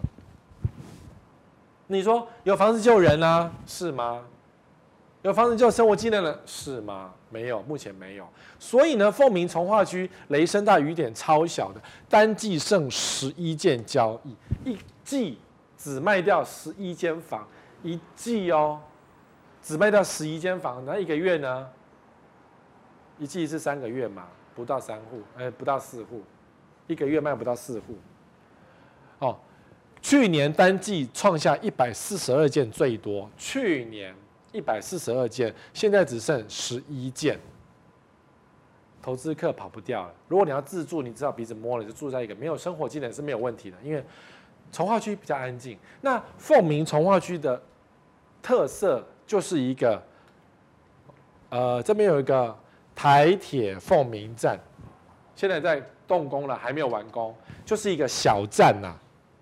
[1.86, 3.52] 你说有房子救人啊？
[3.66, 4.22] 是吗？
[5.22, 7.14] 有房子就有生活技能了，是吗？
[7.30, 8.28] 没有，目前没有。
[8.58, 15.38] 所以呢，凤鸣从化区雷声大雨点超小的，单季剩十一件交易，一季
[15.78, 17.46] 只卖掉十一间房，
[17.84, 18.80] 一季哦，
[19.62, 21.68] 只卖掉十一间房，那一个月呢？
[23.18, 26.20] 一季是三个月嘛，不到三户，哎，不到四户，
[26.88, 27.96] 一个月卖不到四户。
[29.20, 29.38] 哦，
[30.00, 34.12] 去年单季创下一百四十二件最多，去年。
[34.52, 37.38] 一百四十二件，现在只剩十一件。
[39.00, 40.14] 投资客跑不掉了。
[40.28, 44.04] 如果你要自住，你知道鼻子摸了就住在一个没有生活技能是没有问题的，因为
[44.70, 45.76] 从化区比较安静。
[46.00, 47.60] 那凤鸣从化区的
[48.40, 50.00] 特色就是一个，
[51.50, 52.56] 呃，这边有一个
[52.94, 54.56] 台铁凤鸣站，
[55.34, 57.34] 现在在动工了，还没有完工，
[57.64, 58.94] 就是一个小站呐、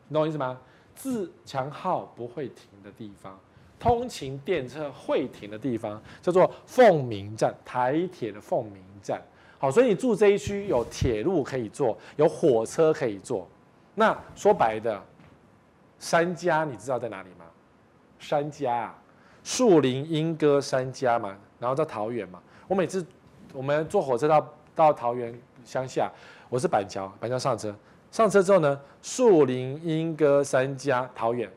[0.08, 0.58] 你懂我意思吗？
[0.94, 3.38] 自强号不会停的地方。
[3.80, 9.20] 通勤电车会停的地方叫做凤鸣站，台铁的凤鸣站。
[9.58, 13.48] 好，所以你住这一区有铁路可以坐，有火车可以坐。
[13.94, 15.02] 那说白的，
[15.98, 17.46] 三家你知道在哪里吗？
[18.18, 18.98] 三家啊，
[19.42, 22.40] 树林、莺歌三家嘛，然后到桃园嘛。
[22.68, 23.04] 我每次
[23.52, 26.10] 我们坐火车到到桃园乡下，
[26.48, 27.74] 我是板桥，板桥上车，
[28.10, 31.50] 上车之后呢，树林、莺歌三家，桃园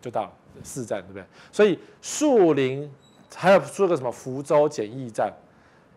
[0.00, 0.32] 就到了。
[0.62, 1.24] 四站对不对？
[1.52, 2.90] 所以树林
[3.34, 5.32] 还有说个什么福州简易站，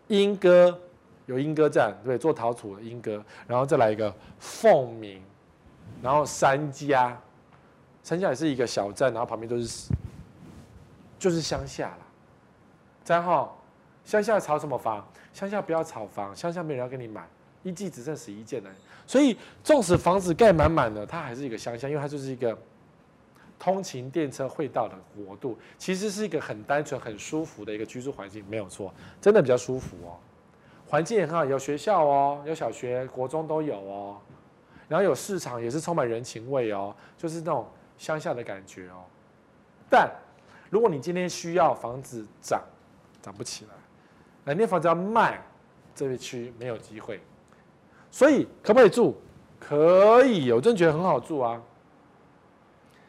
[0.08, 0.78] 莺歌
[1.26, 2.18] 有莺歌站对对？
[2.18, 5.22] 做陶土的莺歌，然后再来一个凤鸣，
[6.02, 7.20] 然后三家，
[8.02, 9.90] 三家也是一个小站，然后旁边都是
[11.18, 11.98] 就是乡下了。
[13.04, 13.60] 三号
[14.04, 15.06] 乡下炒什么房？
[15.32, 17.26] 乡下不要炒房，乡下没人要跟你买，
[17.62, 18.70] 一季只剩十一件了。
[19.06, 22.56] 所以纵使房子盖满满的，它还是一个乡下，因为它就是一个。
[23.58, 30.18] 通勤电车会到的国度，其实是一个很单纯、很舒服的一个居住环境，没有错，真的比较舒服哦。
[30.86, 34.18] 环境也很好，有学校哦，有小学、国中都有哦。
[34.86, 39.02] 然后有市场，也是充满人情味哦，就是那种乡下的感觉哦。
[39.88, 40.10] 但
[40.68, 42.62] 如果你今天需要房子涨，
[43.22, 43.70] 涨不起来，
[44.44, 45.40] 那那房子要卖，
[45.94, 47.20] 这个区没有机会。
[48.10, 49.16] 所以可不可以住？
[49.58, 51.60] 可以，我真觉得很好住啊。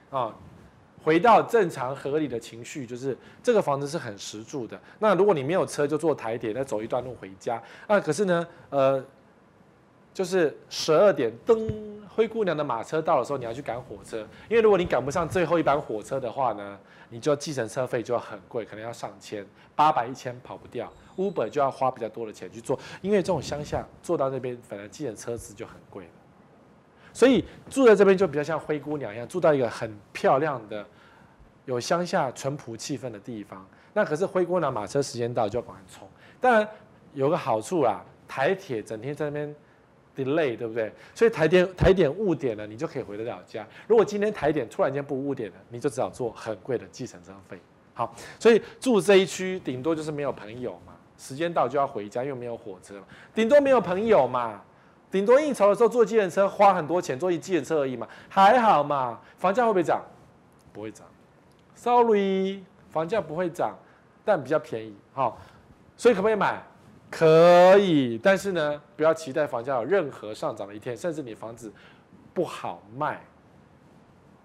[0.10, 0.36] 啊。
[1.04, 4.76] 回到正常合理的情绪，就是这个房子是很实住的。
[4.98, 7.62] 那如果你没有车，就坐台铁，再走一段路回家。
[7.88, 9.06] 那，可是呢，呃，
[10.12, 11.70] 就是十二点灯，
[12.10, 14.28] 灰姑娘的马车到的时候，你要去赶火车。
[14.50, 16.76] 因为如果你赶不上最后一班火车的话呢，
[17.10, 20.92] 你就计程车费就要很贵，可能要上千，八百一千跑不掉。
[21.18, 26.12] Uber 就要花比较多的钱去做，因为这种乡下坐到那边，反正计程车子就很贵了。
[27.16, 30.86] 所以住在这边就比较像灰姑娘一样，住到一个很漂亮的、
[31.64, 33.66] 有乡下淳朴气氛的地方。
[33.94, 36.06] 那可是灰姑娘马车时间到就要赶快冲。
[36.42, 36.68] 当然
[37.14, 39.56] 有个好处啦，台铁整天在那边
[40.14, 40.92] delay，对不对？
[41.14, 43.66] 所以台点台点误点了，你就可以回得了家。
[43.88, 47.58] 如果今天台点突然间不误点了，你就只好坐很贵的计程车费。
[47.94, 53.02] 好，所以住这一区顶多就是没有朋友嘛，时间到就要回家，因为没有火车，
[53.34, 54.62] 顶多没有朋友嘛。
[55.16, 59.18] 顶多应酬的时候坐计程车花很多钱，坐一计程车而已嘛，还好嘛。
[59.38, 60.04] 房价会不会涨？
[60.74, 61.08] 不会涨。
[61.74, 63.78] Sorry，房价不会涨，
[64.26, 64.94] 但比较便宜。
[65.14, 65.40] 好，
[65.96, 66.62] 所以可不可以买？
[67.10, 71.72] 可以，但是呢，不要期待房价有任何上涨的一天，甚至你房子
[72.34, 73.22] 不好卖。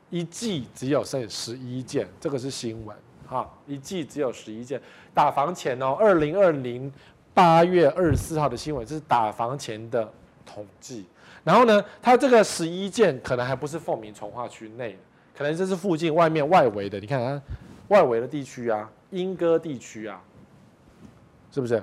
[0.08, 2.96] 一季只有剩十一件，这个是新闻。
[3.26, 4.80] 好，一季只有十一件。
[5.12, 6.92] 打房前哦，二零二零
[7.34, 10.08] 八月二十四号的新闻，这是打房前的。
[10.44, 11.06] 统计，
[11.44, 14.98] 然后呢，它这个十一件可能还不是凤鸣从化区内，
[15.36, 16.98] 可能这是附近外面外围的。
[16.98, 17.42] 你看它
[17.88, 20.22] 外围的地区啊，莺歌地区啊，
[21.50, 21.82] 是不是？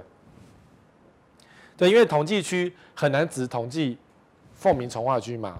[1.75, 3.97] 对，因为统计区很难只统计
[4.53, 5.59] 凤鸣从化区嘛。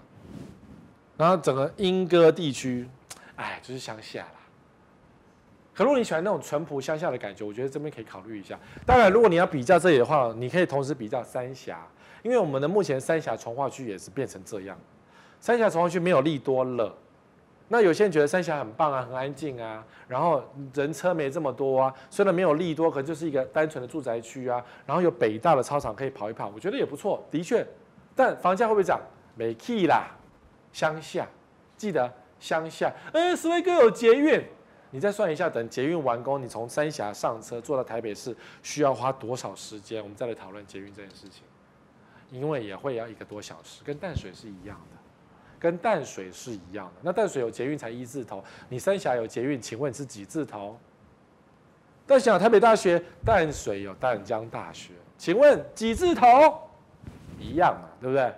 [1.17, 2.87] 然后整个莺歌地区，
[3.35, 4.31] 哎，就是乡下啦。
[5.73, 8.57] 可如果你喜欢那种淳朴乡下的感觉，我觉得这边可以考虑一下。
[8.85, 11.87] 当然，如果你要比较这里的话，你可以同时比较三峡。
[12.27, 14.77] 因为我们的目前三峡重化区也是变成这样，
[15.39, 16.93] 三峡重化区没有利多了，
[17.69, 27.65] 那有些人觉得三峡很棒啊，很安静啊，然后人车没这么多啊，虽然没有利多，可就是一个单纯的住宅区啊，然后有北大的操场可以跑一跑，我觉得也不错，的确，
[28.13, 28.99] 但房价会不会涨？
[29.33, 30.07] 没 key 啦，
[30.73, 31.25] 乡下，
[31.77, 34.43] 记得乡下，哎，斯威哥有捷运，
[34.91, 40.03] 你再算一下，等捷运完工，你从三峡上车坐到台北市需要花多少时间？
[40.03, 41.43] 我们再来讨论捷运这件事情。
[42.29, 44.97] 因为也会要一个多小时，跟淡水是一样的，
[45.57, 47.01] 跟淡水是一样的。
[47.01, 50.77] 那淡水有捷运才一字头，你三峡有捷运，请问是几字头？
[52.05, 56.27] 淡水有台北大学，淡水有淡江大学，请问几字头？
[57.39, 58.33] 一样嘛，对不对？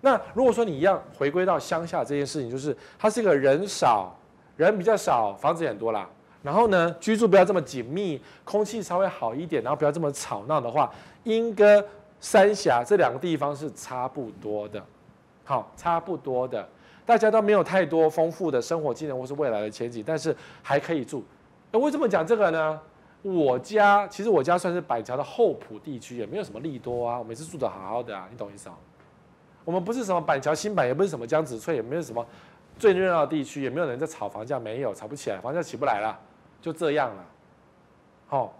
[0.00, 4.14] 那如果说你一样回归到乡下这件事情，就是它是一个人少
[4.56, 6.08] 人比较少，房子也很多啦。
[6.42, 10.92] 然后呢，居住不要这么紧密，空气稍微好一点，然后不要这么吵闹的话，
[11.24, 11.82] 莺歌。
[12.20, 14.84] 三峡这两个地方是差不多的，
[15.44, 16.68] 好，差不多的，
[17.06, 21.24] 大家都没有太多丰富的生活技能或是未来的前景，但是还可以住。
[21.72, 22.78] 那为什么讲这个呢？
[23.22, 28.76] 我家其实我家算是板桥的后埔地区，也没有什么利多啊，我们是住得好好的啊，你懂意思吗？
[29.64, 32.26] 我们不是什么板桥新板，也不是什么江子翠，也没有什么
[32.78, 36.18] 最热闹的地区，也没有人在炒房价，没有，炒不起来，房价起不来了，
[36.60, 37.24] 就这样了。
[38.26, 38.54] 好，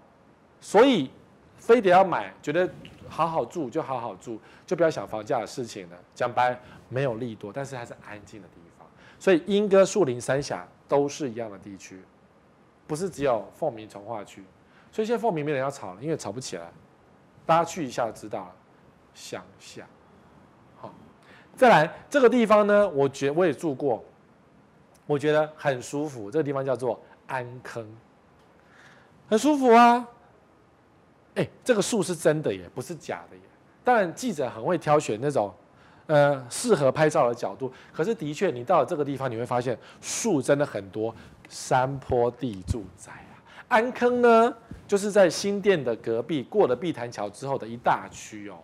[0.60, 1.10] 所以
[1.56, 2.68] 非得要买，觉得。
[3.10, 5.96] 好好住就好好住，就不要想房价的事情了。
[6.14, 8.88] 讲白，没有利多，但是还是安静的地方。
[9.18, 12.00] 所以莺歌、树林、三峡都是一样的地区，
[12.86, 14.42] 不是只有凤鸣从化区。
[14.92, 16.70] 所以现在凤鸣没人要炒了，因为炒不起来。
[17.44, 18.54] 大家去一下就知道了。
[19.12, 19.84] 乡下，
[20.80, 20.94] 好，
[21.56, 24.04] 再来这个地方呢，我觉我也住过，
[25.04, 26.30] 我觉得很舒服。
[26.30, 27.84] 这个地方叫做安坑，
[29.28, 30.06] 很舒服啊。
[31.34, 33.42] 哎，这个树是真的耶，不是假的耶。
[33.82, 35.52] 当然，记者很会挑选那种，
[36.06, 37.72] 呃，适合拍照的角度。
[37.92, 41.14] 可是，的确，你到了这个地方，你会发现树真的很多。
[41.48, 43.34] 山坡地住宅啊，
[43.66, 44.54] 安坑呢，
[44.86, 48.54] 就是在新店的隔壁，过了碧潭桥之后的一大区哦。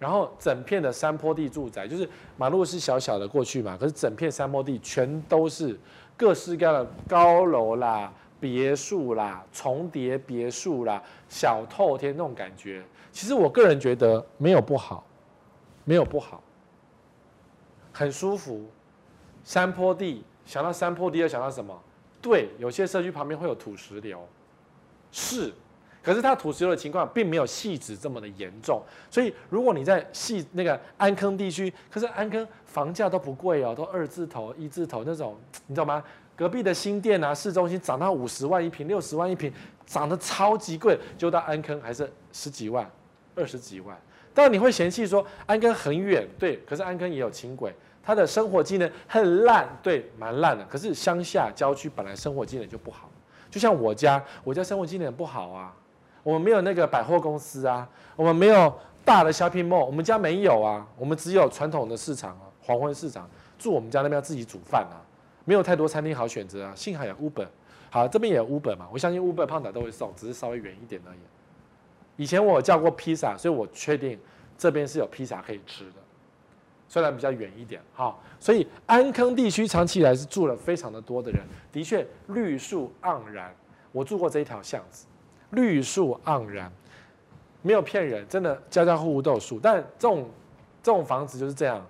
[0.00, 5.78] 然后，整片的山坡地住宅，就是马路是小小的过去嘛，可是整片山坡地全都是
[6.16, 8.12] 各式各样的高楼啦。
[8.44, 15.02] 别墅啦，重叠别墅啦，小透天那种感觉，其实我个人觉得没有不好，
[15.84, 16.42] 没有不好，
[17.90, 18.66] 很舒服。
[19.44, 21.74] 山坡地，想到山坡地要想到什么？
[22.20, 24.28] 对，有些社区旁边会有土石流，
[25.10, 25.50] 是。
[26.02, 35.34] 可是它土石流的情况并没有汐止这么的严重，所以如果你在汐那个安坑地区，可是安坑房价都不贵哦，都二字头、一字头那种，
[35.66, 36.04] 你知道吗？
[36.36, 39.52] 隔壁的新店啊，市中心涨到五十万一平、六十万一平，
[39.86, 42.88] 涨得超级贵，就到安坑还是十几万、
[43.34, 43.96] 二十几万。
[44.32, 47.72] 当然你会嫌弃说安坑很远，对，可是安坑也有轻轨。
[48.02, 50.64] 他的生活机能很烂，对，蛮烂的。
[50.66, 53.08] 可是乡下郊区本来生活机能就不好，
[53.50, 55.74] 就像我家，我家生活机能不好啊。
[56.22, 58.70] 我们没有那个百货公司啊，我们没有
[59.04, 60.86] 大的 shopping mall，我们家没有啊。
[60.98, 63.28] 我们只有传统的市场啊，黄昏市场。
[63.56, 65.00] 住我们家那边要自己煮饭啊，
[65.44, 66.72] 没有太多餐厅好选择啊。
[66.74, 67.46] 幸好有 Uber，
[67.90, 68.88] 好，这边也有 Uber 嘛。
[68.92, 71.18] 我相信 Uber 胖仔都会送，只是稍微远一点而已。
[72.16, 74.18] 以前我叫过披萨，所以我确定
[74.56, 75.96] 这边是有披萨可以吃的。
[76.88, 81.40] 虽然比较远一点，哈，所以安坑地区长期以来是住了非常的多的人，
[81.72, 83.52] 的确绿树盎然。
[83.90, 85.06] 我住过这一条巷子，
[85.50, 86.70] 绿树盎然，
[87.62, 89.58] 没有骗人，真的家家户户都有树。
[89.60, 90.28] 但这种
[90.82, 91.84] 这种房子就是这样，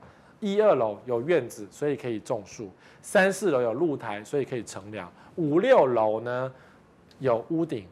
[0.45, 2.67] 一二楼有院子，所以可以种树；
[3.01, 6.53] 三四楼有露台，所以可以乘凉；五六楼呢
[7.19, 7.87] 有屋顶，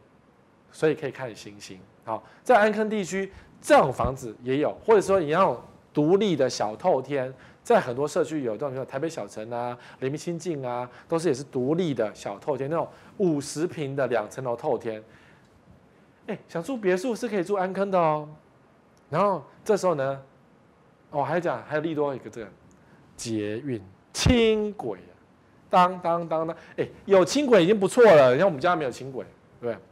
[0.70, 1.80] 所以可以看星星。
[2.04, 5.58] 好，在安坑地区这种房子也有，或者说你要。
[5.94, 7.30] 独立的小透天，
[7.62, 12.88] 在很多社区有这种，台北小城啊、黎明清境啊，都是也是独立的小透天，那种
[13.18, 15.04] 五十平的两层楼透天。
[16.28, 18.26] 哎，想住别墅是可以住安坑的哦。
[19.10, 20.22] 然后这时候呢，
[21.12, 22.48] 哦，还讲还有利多一个这个
[23.16, 23.80] 捷运
[24.12, 24.98] 轻轨，
[25.70, 28.32] 当当当当，哎，有轻轨已经不错了。
[28.32, 29.24] 你看我们家没有轻轨，
[29.60, 29.82] 对不对？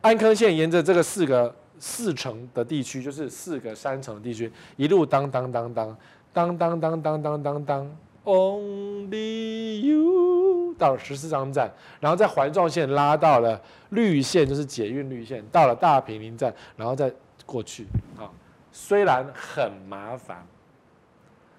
[0.00, 1.54] 安坑线沿着这个四个。
[1.82, 5.96] 四城的地区就是四个山城的地区，一路当当当当
[6.34, 17.10] 当当当当当当当，Only you 到了十四张站，然后在环状线拉到了绿线，就是捷运绿线，到了大坪林站，然后再
[17.46, 17.86] 过去
[18.18, 18.28] 啊。
[18.72, 20.46] 虽然很麻烦，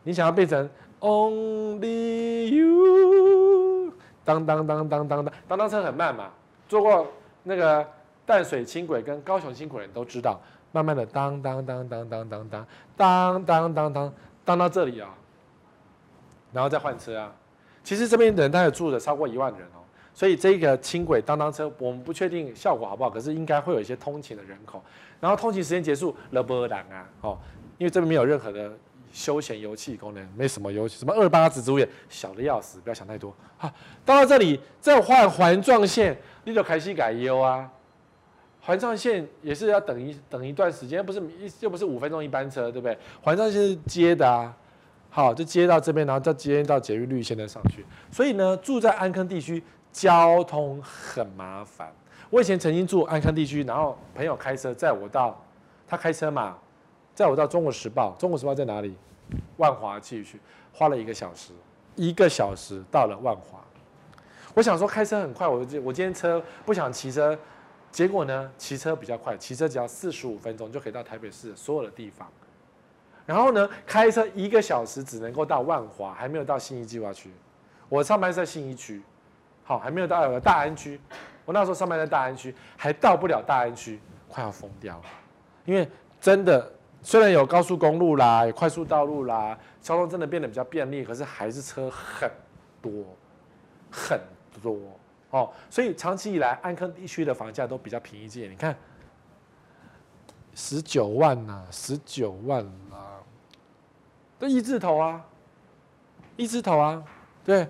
[0.03, 0.69] 你想要变成
[0.99, 3.93] Only you，
[4.23, 6.29] 当当当当当当，当当车很慢嘛，
[6.67, 7.07] 坐过
[7.43, 7.87] 那个。
[8.23, 10.39] 淡水轻轨跟高雄轻轨的人都知道，
[10.71, 14.13] 慢慢的当当当当当当当当当当当
[14.45, 15.09] 当到这里啊，
[16.53, 17.33] 然后再换车啊。
[17.83, 19.80] 其实这边的人大概住的超过一万人哦，
[20.13, 24.83] 所以这个轻轨当当车，我们不确定效果好不好，可是应该会有一些通勤的人口。
[25.19, 27.37] 然后通勤时间结束了不挡啊，哦，
[27.77, 28.71] 因为这边没有任何的
[29.11, 33.71] 休闲游憩功能，没什么游戏，什么二八子植物园小的要死，不要想太多啊。
[34.03, 37.69] 到了这里再换环状线，你就开始改优啊。
[38.63, 42.95] 环状线也是要等一等一段时间，不是一又不是五分钟一班车，对不对？
[43.21, 44.55] 环状线是接的啊，
[45.09, 47.83] 好，就接到这边，然后再接到捷运绿线再上去。
[48.11, 51.91] 所以呢，住在安坑地区交通很麻烦。
[52.29, 55.39] 我以前曾经住安康地区，然后朋友开车载我到，
[55.87, 56.57] 他开车嘛，
[57.13, 58.15] 载我到中国时报。
[58.17, 58.95] 中国时报在哪里？
[59.57, 60.39] 万华继续，
[60.73, 61.51] 花了一个小时，
[61.95, 63.59] 一个小时到了万华。
[64.53, 67.37] 我想说开车很快，我我今天车不想骑车。
[67.91, 72.25] 结果呢，骑车比较快，骑车只要四十五分钟就可以到台北市所有的地方。
[73.25, 77.29] 然后呢，开车一个小时只能够到万华，还没有到信义计划区。
[77.89, 79.01] 我上班在信义区，
[79.71, 80.99] 好，还没有到大安区。
[81.45, 85.03] 我那时候上班在大安区，还到不了大安区，快要疯掉了。
[85.63, 86.69] 因为真的，
[87.01, 92.29] 虽然有高速公路啦，有快速道路啦，交通真的变得比较便利，可是还是车很
[92.81, 92.91] 多，
[93.89, 94.19] 很
[94.61, 94.77] 多。
[95.29, 98.51] 哦，所以长期以来，安坑地区的房价都比较便宜一点。
[98.51, 98.75] 你看，
[100.53, 103.23] 十九万呐、十九万啊，
[104.37, 105.23] 都一字头啊，
[106.35, 107.01] 一字头啊。
[107.45, 107.65] 对，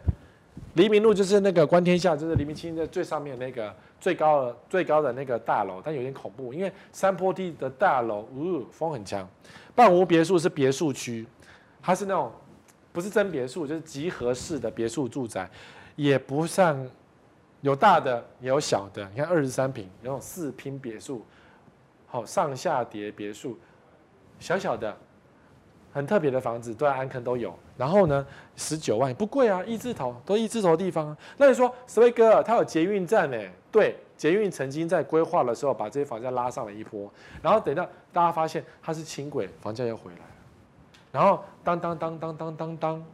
[0.74, 9.28] 黎明路就是那个观天下，就是黎明清的最上面那个最高的最高的那个大楼，但有点恐怖，因为山坡地的大楼，呜，风很强。
[9.76, 11.26] 半屋别墅是别墅区，
[11.82, 12.32] 它是那种
[12.92, 15.50] 不是真别墅，就是集合式的别墅住宅，
[15.96, 16.88] 也不像。
[17.64, 21.24] 有大的也有小的，你看二十三坪，有种四拼别墅，
[22.08, 23.56] 好上下叠别墅，
[24.40, 24.98] 小小的，
[25.94, 27.54] 很特别的房子，都在安坑都有。
[27.78, 28.26] 然后呢，
[28.56, 31.16] 十九万不贵啊，一字头都一字头的地方。
[31.38, 33.38] 那你说，史威哥，他有捷运站呢？
[33.72, 37.12] 对，捷运曾经在规划的时候把这些房价拉上了一波，
[37.42, 40.26] 然后等到大家发现它是轻轨，房价又回来了。
[41.12, 43.06] 然后当当当当当当当，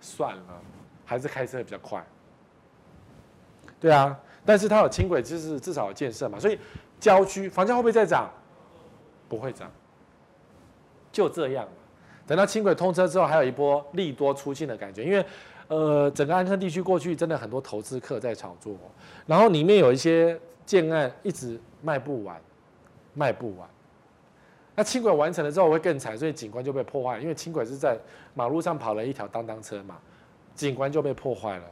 [0.00, 0.42] 算了，
[1.04, 2.04] 还是开车比较快。
[3.78, 6.58] 对啊，但是它有轻轨，就是至少有建设嘛，所以
[6.98, 8.30] 郊区房价会不会再涨？
[9.28, 9.70] 不会涨，
[11.10, 11.66] 就这样。
[12.26, 15.24] 等到轻轨通车之后，还有一波利多出尽的感觉，因为
[15.68, 18.76] 呃，整个安坑地区过去真的很多投资客在炒作，
[19.26, 22.40] 然后里面有一些建案一直卖不完，
[23.14, 23.68] 卖不完。
[24.74, 27.98] 那轻轨完成了之后会更惨，所以景观就被破坏，因为轻轨是在
[28.34, 29.96] 马路上跑了一条当当车嘛，
[30.54, 31.64] 景观就被破坏了，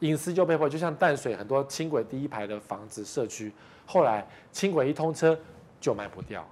[0.00, 0.70] 隐私就被破坏。
[0.70, 3.52] 就像淡水很多轻轨第一排的房子社区，
[3.84, 5.36] 后来轻轨一通车
[5.80, 6.46] 就卖不掉，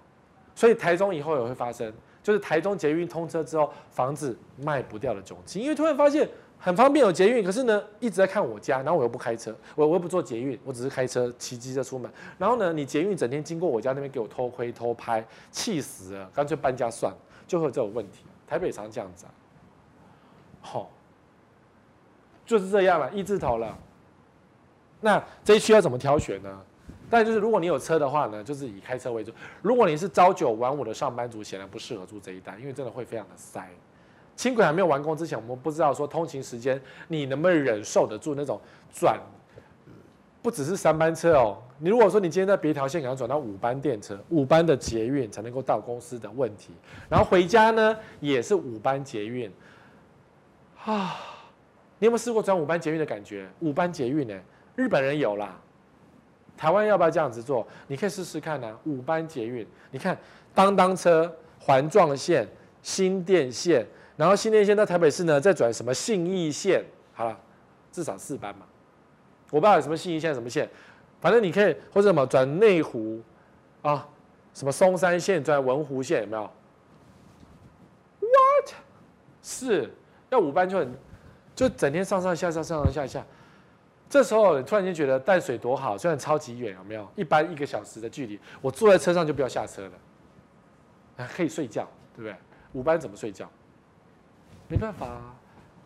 [0.55, 1.93] 所以台中以后也会发生，
[2.25, 6.29] 就是台中捷运通车之后房子卖不掉的窘境，因为突然发现。
[6.57, 12.11] 很方便有捷运，可是呢一直在看我家，然后我又不开车，我我又不坐捷运，我只是开车骑机车出门。
[12.39, 18.25] 然后呢，你捷运整天经过我家那边给我偷窥偷拍，气死了，干脆搬家算了，就会有这种问题。
[18.47, 19.31] 台北常这样子啊，
[20.63, 20.91] 好、
[22.47, 23.77] 就是这样了，一字头了。
[25.03, 26.63] 那这一区要怎么挑选呢？
[27.15, 29.31] 但就是如果你有车的话呢，就是以开车为主。
[29.63, 33.71] 如果你是朝九晚五的上班族，显然不适合住这一带，因为真的会非常的塞。
[34.35, 38.61] 轻轨还没有完工之前，我们不知道说通勤时间你能不能忍受得住那种
[38.93, 39.17] 转，
[40.43, 41.57] 不只是三班车哦。
[41.79, 46.73] 你如果说你今天在别条线，可能转到五班电车、五班的捷运才能够到公司的问题，
[47.09, 49.49] 然后回家呢也是五班捷运，
[50.85, 51.15] 啊，
[52.01, 53.49] 你有没有试过转五班捷运的感觉？
[53.61, 54.35] 五班捷运呢？
[54.75, 55.57] 日本人有啦，
[56.57, 57.67] 台湾要不要这样子做？
[57.87, 58.79] 你可以试试看呢、啊。
[58.85, 60.17] 五班捷运，你看
[60.55, 62.49] 当当车、环状线、
[62.83, 63.87] 新店线。
[64.17, 66.85] 然后新店线到台北市呢，再转什么信义线？
[67.15, 67.37] 好了，
[67.91, 68.65] 至少四班嘛。
[69.51, 70.71] 我不知道有什么信义线什么线，
[71.21, 73.21] 反正你可以或者什么转内湖
[73.83, 74.09] 啊，
[74.53, 76.43] 什么松山线转文湖线有没有
[78.21, 78.75] ？What？
[79.43, 79.93] 是
[80.31, 80.95] 要五班就很，
[81.55, 83.27] 就整天上上下下上上下下。
[84.09, 87.09] 这时候你突然间觉得淡水多好，虽然超级远，有没有？
[87.17, 89.83] 一班一个小时的距离，我坐在车上就不要下车
[91.17, 92.37] 了，可以睡觉，对不对？
[92.73, 93.49] 五班怎么睡觉？
[94.69, 95.35] 没办法啊，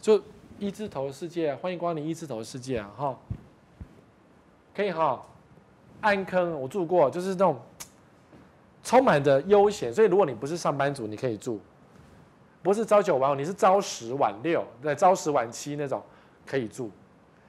[0.00, 0.22] 就
[0.58, 3.18] 一字头的世界，欢迎光临一字头的世界啊，哈，
[4.74, 5.24] 可以哈，
[6.00, 7.58] 安坑我住过，就是那种
[8.82, 11.60] 充满着悠闲，所以如果你不是上班族，你可以住，
[12.62, 16.02] 不是朝九晚五，你是朝十晚六，对，朝十晚七那种
[16.46, 16.90] 可以住，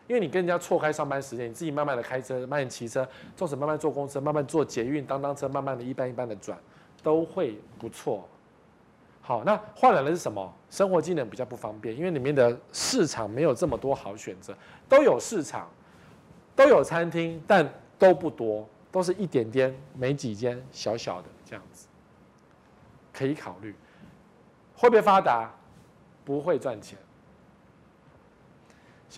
[0.10, 6.58] 因为你跟人家错开上班时间，你自己慢慢的开车，慢慢骑车，纵使慢慢坐公车，慢慢坐捷运、当当车，慢慢的一班一班的转，
[7.04, 8.28] 都会不错。
[9.22, 10.52] 好，那换来的是什么？
[10.72, 14.52] 生活机能比较不方便，因为里面的市场没有这么多好选择，
[14.90, 15.70] 都有市场，
[16.56, 21.88] 都有餐厅，但都不多，都是一点点，没几间，小小的这样子，
[23.14, 23.76] 可以考虑。
[24.76, 25.54] 会不会发达？
[26.26, 26.98] 不会赚钱。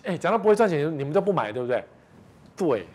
[0.04, 1.84] 哎，讲到不会赚钱，你们都不买，对不对？
[2.56, 2.86] 对，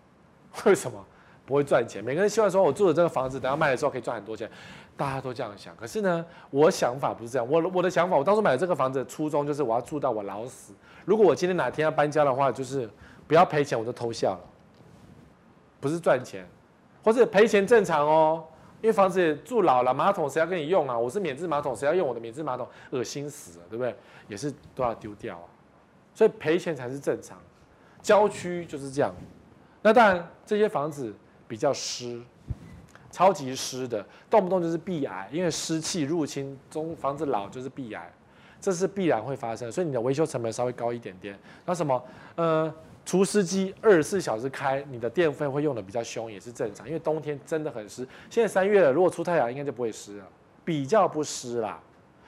[0.64, 1.04] 为什么？
[1.44, 2.04] 不会赚钱。
[2.04, 4.50] 每个人希望说，我住的这个房子，等到卖的时候可以赚很多钱。
[4.98, 7.48] 大家都这样想，可是呢，我想法不是这样。
[7.48, 10.74] 我我的想法，我当初买了这个房子的初衷就是我要住到我老死。
[11.04, 12.90] 如果我今天哪天要搬家的话，就是
[13.26, 14.40] 不要赔钱，我就偷笑了。
[15.80, 16.46] 不是赚钱，
[17.02, 18.44] 或是赔钱正常哦，
[18.82, 20.98] 因为房子住老了，马桶谁要跟你用啊？
[20.98, 22.68] 我是免治马桶，谁要用我的免治马桶？
[22.90, 23.94] 恶心死了，对不对？
[24.26, 25.44] 也是都要丢掉啊。
[26.18, 27.38] 所以赔钱才是正常。
[28.02, 29.14] 郊区就是这样。
[29.80, 31.14] 那当然，这些房子
[31.46, 32.20] 比较湿。
[33.12, 38.12] 超级湿的，动不动就是壁癌，因为湿气入侵中，房子老就是壁癌，
[38.60, 41.38] 这是必然会发生，所以你的维修成本稍微高一点点。
[41.64, 42.04] 那什么，
[42.34, 42.74] 呃，
[43.06, 48.06] 除湿机二十四小时开，你的电费会用的比较凶，也是正常，因为冬天真的很湿。
[48.28, 50.26] 现在三月了，如果出太阳，应该就不会湿了，
[50.64, 51.80] 比较不湿啦。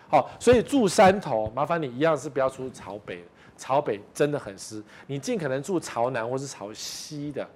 [0.08, 3.22] 好，所以住山头，麻烦你一样是不要住朝北，
[3.60, 7.46] 朝北真的很湿，你尽可能住朝南或是朝西的，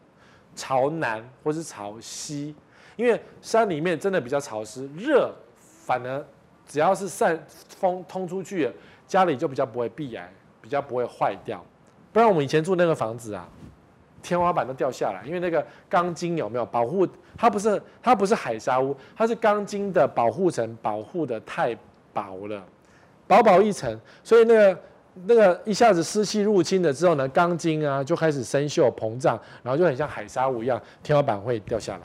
[0.55, 2.55] 朝南或是朝西。
[2.95, 6.23] 因为山里面真的比较潮湿热，反而
[6.69, 8.71] 只要是散风通出去，
[9.07, 10.31] 家里就比较不会壁癌，
[10.61, 11.65] 比较不会坏掉。
[12.13, 13.49] 不然我们以前住那个房子啊，
[14.23, 17.09] 天花板都掉下来，因为那个钢筋有没有保护？
[17.35, 21.75] 它不是它不是海砂屋，它是钢筋的保护层保护得太
[22.13, 22.63] 薄了，
[23.27, 24.79] 薄薄一层，所以那个
[25.27, 32.03] 那个一下子湿气入侵了之后呢，钢筋啊就开始生锈膨胀，然后就很像海沙屋一样，天花板会掉下来。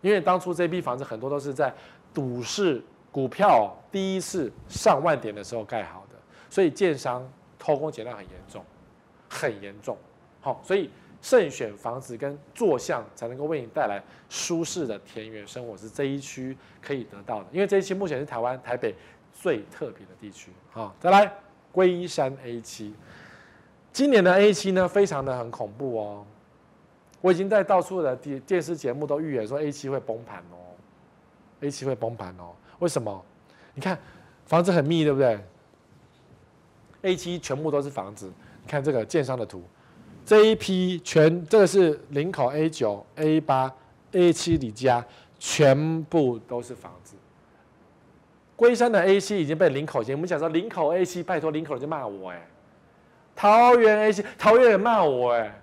[0.00, 1.72] 因为当初这批房子很多都是在
[2.14, 6.18] 赌市股票第一次上万点的时候盖好的，
[6.48, 8.64] 所以建商偷工减料很严重，
[9.28, 9.96] 很严重。
[10.40, 10.88] 好，所以
[11.20, 17.46] 慎选房子跟坐向才能够为你带来舒适的田园生活，是这一区可以得到的。
[17.50, 18.94] 因为这一区目前是台湾台北
[19.32, 20.52] 最特别的地区。
[20.70, 21.32] 好，再来
[21.76, 22.94] 龟山 A 七，
[23.92, 26.24] 今年的 A 七呢，非常的很恐怖哦。
[27.20, 30.72] 我已经在到处的电电视节目都预言说 A 七会崩盘哦
[31.60, 32.54] ，A 七会崩盘哦。
[32.78, 33.22] 为什么？
[33.74, 33.98] 你看
[34.46, 35.38] 房子很密，对不对
[37.02, 38.32] ？A 七全部都是房子。
[38.62, 39.62] 你看这个建商的图，
[40.24, 43.70] 这一批全这个是林口 A 九、A 八、
[44.12, 45.04] A 七李家
[45.38, 47.16] 全部都是房子。
[48.56, 52.48] 龟山的 A 七已经被林口，我们讲说林口 A 七，拜托林口人就骂我哎。
[53.34, 55.62] 桃园 A 七，桃园也骂我哎，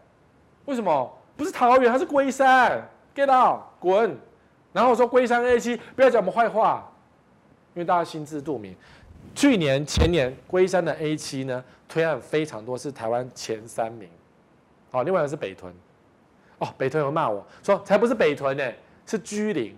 [0.66, 1.12] 为什么？
[1.36, 4.16] 不是桃园，它是龟山，get out，滚。
[4.72, 6.88] 然后我说龟山 A 七，不要讲我们坏话，
[7.74, 8.76] 因为大家心知肚明。
[9.34, 14.08] 去年前年龟山的 A 七呢，推案非常多，是台湾前三名。
[14.92, 15.74] 好，另外一个是北屯。
[16.60, 18.72] 哦，北屯有骂我说，才不是北屯呢，
[19.08, 19.76] 是居林，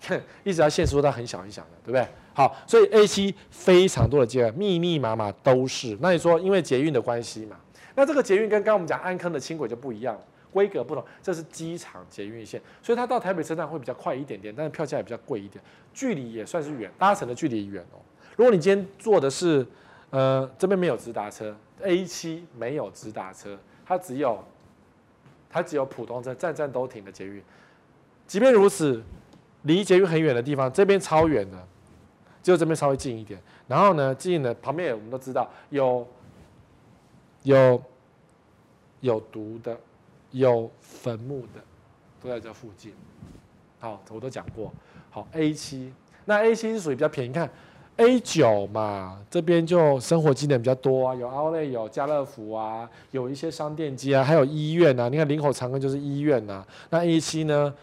[0.44, 2.06] 一直要限缩到很小很小的，对不对？
[2.34, 5.96] 好，所以 A 七非常多的捷运，密密麻麻都是。
[6.00, 7.56] 那你说，因为捷运的关系嘛？
[7.96, 10.16] 那这个捷运跟刚刚我们讲安坑的轻轨就不一样，
[10.52, 11.04] 规格不同。
[11.20, 17.98] 这是机场捷运线，所以它到台北车站会比较快一点点，但是票价也比较贵一点，距离也算是远，搭乘的距离远哦。
[18.36, 19.66] 如果你今天坐的是，
[20.10, 24.44] 呃，这边没有直达车，A 七没有直达车，它只有
[25.50, 27.42] 它只有普通车，站站都停的捷运。
[28.28, 29.02] 即便如此，
[29.68, 31.56] 离捷运很远的地方，这边超远的。
[32.40, 36.06] 就这边稍微近一点，然后呢，近的旁边我们都知道有
[37.42, 37.82] 有
[39.00, 39.78] 有毒的，
[40.30, 41.60] 有坟墓的，
[42.22, 42.94] 都在这附近。
[43.80, 44.72] 好，我都讲过。
[45.10, 45.92] 好，A 七，
[46.24, 47.28] 那 A 七是属于比较便宜。
[47.28, 47.50] 你看
[47.96, 55.10] A 九嘛，这边就生活机能比较多啊，有 Outlet，有家乐福啊，有一些商店街啊，还有医院啊。
[55.10, 56.66] 你看林口长庚就是医院啊。
[56.88, 57.74] 那 A 七呢？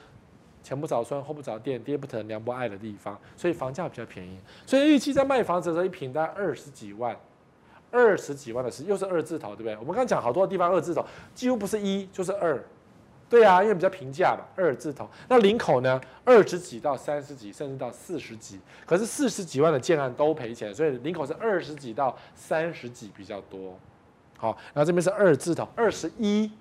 [0.65, 4.39] 前不着村后不着店，爹不疼娘不爱的地方，所以房价比较便宜。
[4.65, 7.15] 所以预期在卖房子的时候，一平大概二十几万，
[7.91, 9.73] 二十几万的是又是二字头，对不对？
[9.73, 11.05] 我们刚刚讲好多地方二字头，
[11.35, 12.59] 几乎不是一就是二，
[13.29, 15.07] 对啊，因为比较平价嘛，二字头。
[15.29, 23.77] 那林口呢，二十几到三十几，甚至到四十几，可是四十几万的建案都赔钱，所以林口是二十几到三十几比较多。
[24.37, 26.51] 好，然后这边是二字头，二十一、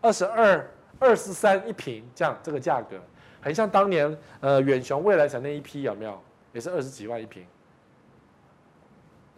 [0.00, 2.96] 二十二、二十三一平，这样这个价格。
[3.40, 6.20] 很像当年，呃，远雄未来城那一批有没有？
[6.52, 7.46] 也是二十几万一平。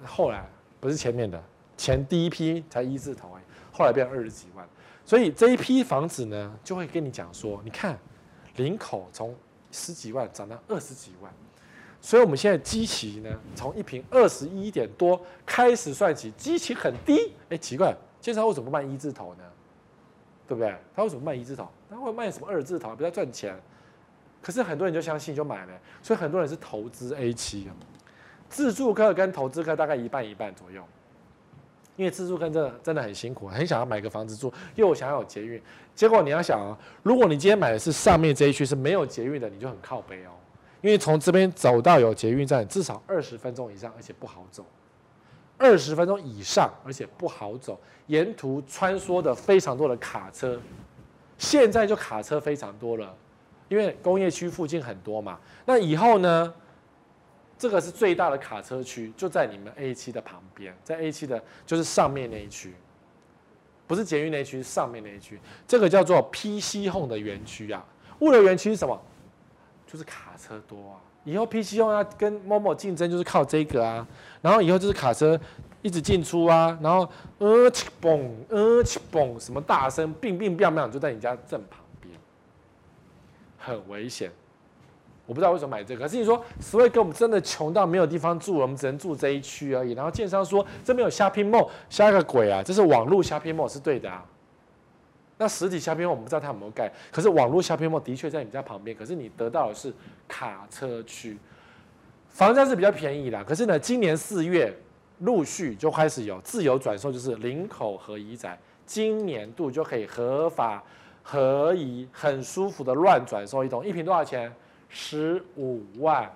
[0.05, 0.45] 后来
[0.81, 1.41] 不是前面的，
[1.77, 4.67] 前第一批才一字头哎，后来变二十几万。
[5.05, 7.99] 所以这一批房子呢，就会跟你讲说，你看，
[8.57, 9.35] 林口从
[9.71, 11.33] 十几万涨到二十几万，
[12.01, 17.33] 所以我们现在基期呢，从一平二十一点多开始算起，基期很低。
[17.51, 19.45] 哎，奇怪，建商为什么不卖一字头呢？
[20.49, 20.75] 对不对？
[20.95, 21.69] 他为什么卖一字头？
[21.89, 22.97] 他会卖什么二字头？
[22.97, 23.55] 比较赚钱。
[24.43, 25.73] 可是很多人就相信就买了，
[26.03, 27.71] 所以很多人是投资 A 七，
[28.49, 30.83] 自住客跟投资客大概一半一半左右，
[31.97, 35.63] 因为自住客真的真的很辛苦，很想要买个房子住，又想要有捷运，
[35.95, 40.31] 结果你要想啊，如果你今天买的是上面这一区是没有捷运的，你就很靠北哦，
[40.81, 44.67] 因为从这边走到有捷运站至少二十分钟以上，而且不好走，
[45.57, 50.61] 二十分钟以上而且不好走，沿途穿梭的非常多的卡车，
[51.39, 53.15] 现在就卡车非常多了。
[53.73, 56.53] 因为工业区附近很多嘛，那以后呢，
[57.57, 62.75] 这个是最大的卡车区，就在你们 A 七的旁边，在 A 七的就是上面那一区，
[63.87, 67.83] 不是捷运那一区，是上面那一区，这个叫做 PC Home 的园区啊。
[68.19, 69.01] 物流园区是什么？
[69.87, 71.01] 就是卡车多啊。
[71.25, 74.07] 以后 PC Home 要跟 Momo 竞争，就是靠这个啊。
[74.43, 75.41] 然后以后就是卡车
[75.81, 77.09] 一直进出啊，然后
[77.39, 81.82] 呃切嘣呃切嘣，什么大声，乒乒乓乓，就在你家正旁。
[83.65, 84.31] 很危险，
[85.25, 86.03] 我不知道为什么买这个。
[86.03, 89.93] 可是你说，Sway 哥，我们真的穷到没有地方住了，我们只能住这一区而已。
[89.93, 92.61] 然后建商说这边有 Shopping Mall，瞎个鬼啊！
[92.61, 94.27] 这是网络 Shopping Mall 是对的啊。
[95.39, 98.97] 那实体 Shopping Mall 我们不知道它有没有盖，可是网络 Shopping Mall 的确在你家旁边。
[98.97, 99.95] 可是你得到的是
[100.27, 101.39] 卡车区，
[102.29, 103.45] 房价是比较便宜的。
[103.45, 104.77] 可是呢，今年四月
[105.21, 110.83] 陆续就开始有自由转售，就是林口和宜宅，今年度就可以合法。
[111.23, 114.53] 合宜很舒服的乱转售一栋，一瓶多少钱？
[114.89, 116.31] 十五万。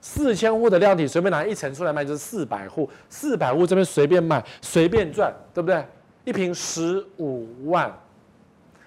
[0.00, 5.84] 四千户的量体，随便拿一层出来卖就是四百户，四百户这边随便卖，随便赚，对不对？
[6.24, 7.92] 一瓶十五万，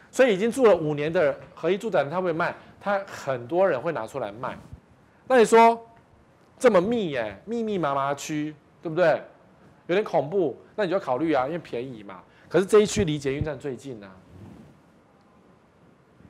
[0.10, 4.58] 所以已经住了五年的合一住宅，他会卖，他很多人会拿出来卖。
[5.28, 5.80] 那你说
[6.58, 9.22] 这么密耶，密密麻麻区，对不对？
[9.88, 12.22] 有点恐怖，那你就考虑啊，因为便宜嘛。
[12.48, 14.16] 可是这一区离捷运站最近呢、啊。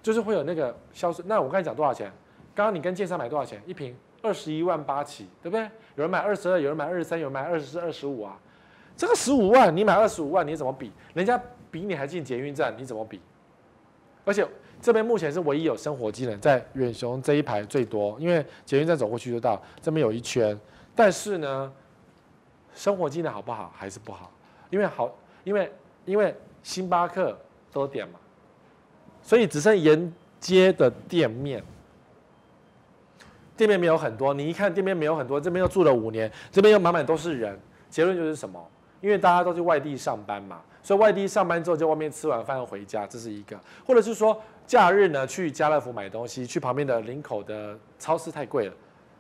[0.02, 2.12] 就是会有那个销售，那我刚才讲多少钱？
[2.54, 3.62] 刚刚你跟建商买多少钱？
[3.66, 5.64] 一瓶二十一万八起，对不对？
[5.96, 8.38] 有人买二十二，有人买二十三，有人买二十四、二十五啊。
[8.98, 10.92] 这个十五万，你买二十五万，你怎么比？
[11.14, 11.42] 人家
[11.72, 13.22] 比你还进捷运站，你怎么比？
[14.26, 14.46] 而且
[14.82, 20.60] 这边目前是唯一有生活机能，在远雄这一排最多，因为捷运站走过去就到，这边有一圈。
[20.94, 21.72] 但是呢，
[22.74, 23.72] 生活机能好不好？
[23.76, 24.30] 还是不好？
[24.70, 25.10] 因为好，
[25.44, 25.72] 因为
[26.06, 27.36] 因为星巴克
[27.72, 28.20] 都点嘛。
[29.24, 31.64] 所以只剩沿街的店面，
[33.56, 37.60] 店面没有很多，你一看店面没有很多，这边又住了五年，这边又满满都是人，
[37.90, 38.60] 结论就是什么？
[39.00, 48.74] 因为大家都去外地上班嘛，所以外地上班之后就外面吃完饭回家，这是一个，或者是说假日呢去家乐福买东西，去旁边的林口的超市太贵了，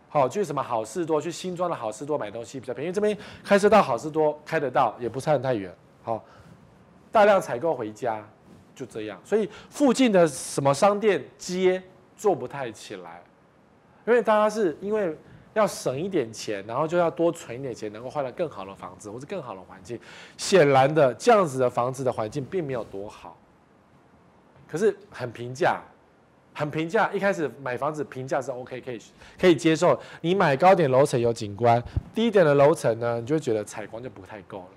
[0.08, 5.74] 好去什么好事多，去新庄的好事多买东西比较便宜，这边开车到好事多开得到，也不算太远，
[6.04, 6.24] 好，
[7.12, 8.24] 大量采购回家。
[8.82, 11.82] 就这样，所以附近的什么商店街
[12.18, 13.22] 做不太起来，
[14.08, 15.16] 因为大家是因为
[15.54, 20.00] 要省一点钱，然后就要多存一点钱，能够换到更好的房子或者更好的环境。
[20.36, 23.38] 显然的，这样子的房子的环境并没有多好，
[24.68, 25.80] 可是很平价，
[26.56, 27.12] 很平价。
[27.14, 29.00] 一开始买房子平价是 OK，可以
[29.40, 30.00] 可以接受。
[30.22, 31.80] 你买高点楼层有景观，
[32.16, 34.70] 低点的楼层呢，你就会觉得采光就不太够了，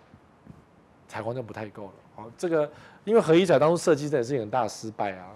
[1.08, 1.92] 采光就不太够了。
[2.16, 2.70] 好，这个。
[3.04, 5.28] 因为何一仔当初设计这也是一个很大失败啊，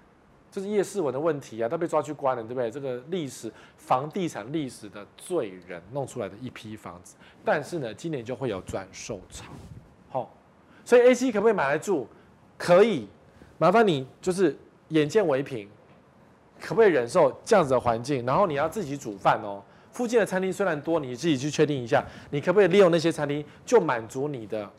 [0.50, 2.70] 就是叶世文的问题啊，他被抓去关了，对不对？
[2.70, 9.44] 这个历史房地产历史的罪人弄出来的一批房子，但是呢，今年就会有转售潮，
[10.08, 10.34] 好，
[10.84, 12.06] 所以 A C 可不可以买来住？
[12.58, 13.08] 可以，
[13.58, 14.56] 麻烦你就是
[14.88, 15.68] 眼见为凭，
[16.60, 18.24] 可不可以忍受这样子的环境？
[18.24, 19.62] 然后你要自己煮饭哦，
[19.92, 24.70] 附近的餐厅虽然多，你自己去确定一下，你可不可以利用那些餐厅就满足你的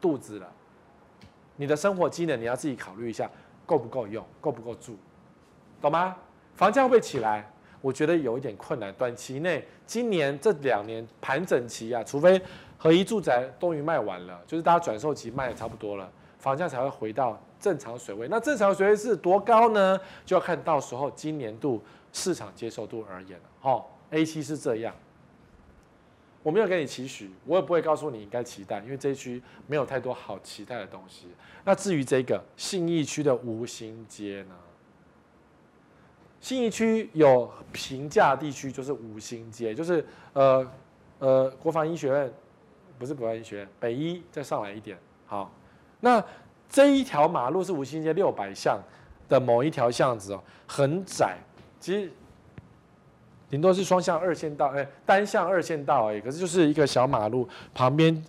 [0.00, 0.50] 肚子了？
[1.56, 3.30] 你的生活机能你要自己考虑一下，
[3.64, 4.96] 够不够用，够不够住，
[5.80, 6.16] 懂吗？
[6.54, 7.50] 房价会不会起来？
[7.80, 8.92] 我觉得有一点困难。
[8.94, 12.40] 短期内，今年这两年盘整期啊，除非
[12.78, 18.26] 合一住宅终于卖完了，就是大家转售期卖的差不多了，房价才会回到正常水位。
[18.28, 20.00] 那正常水位是多高呢？
[20.24, 21.82] 就要看到时候今年度
[22.12, 23.44] 市场接受度而言了。
[23.60, 24.94] 好，A7 是这样。
[26.44, 31.28] 我没有给你期许，我也不会告诉你应该期待，因为这一区没有太多好期待的东西。
[31.64, 34.54] 那至于这个信义区的吴兴街呢？
[36.42, 40.70] 信义区有平价地区，就是五星街，就是呃
[41.18, 42.30] 呃国防医学院，
[42.98, 44.98] 不是国防医学院，北医再上来一点。
[45.24, 45.50] 好，
[46.00, 46.22] 那
[46.68, 48.78] 这一条马路是五星街六百巷
[49.30, 51.38] 的某一条巷子哦，很窄，
[51.80, 52.12] 其实。
[53.54, 56.20] 顶多是双向二线道，哎，单向二线道而已。
[56.20, 58.20] 可是就是一个小马路旁边，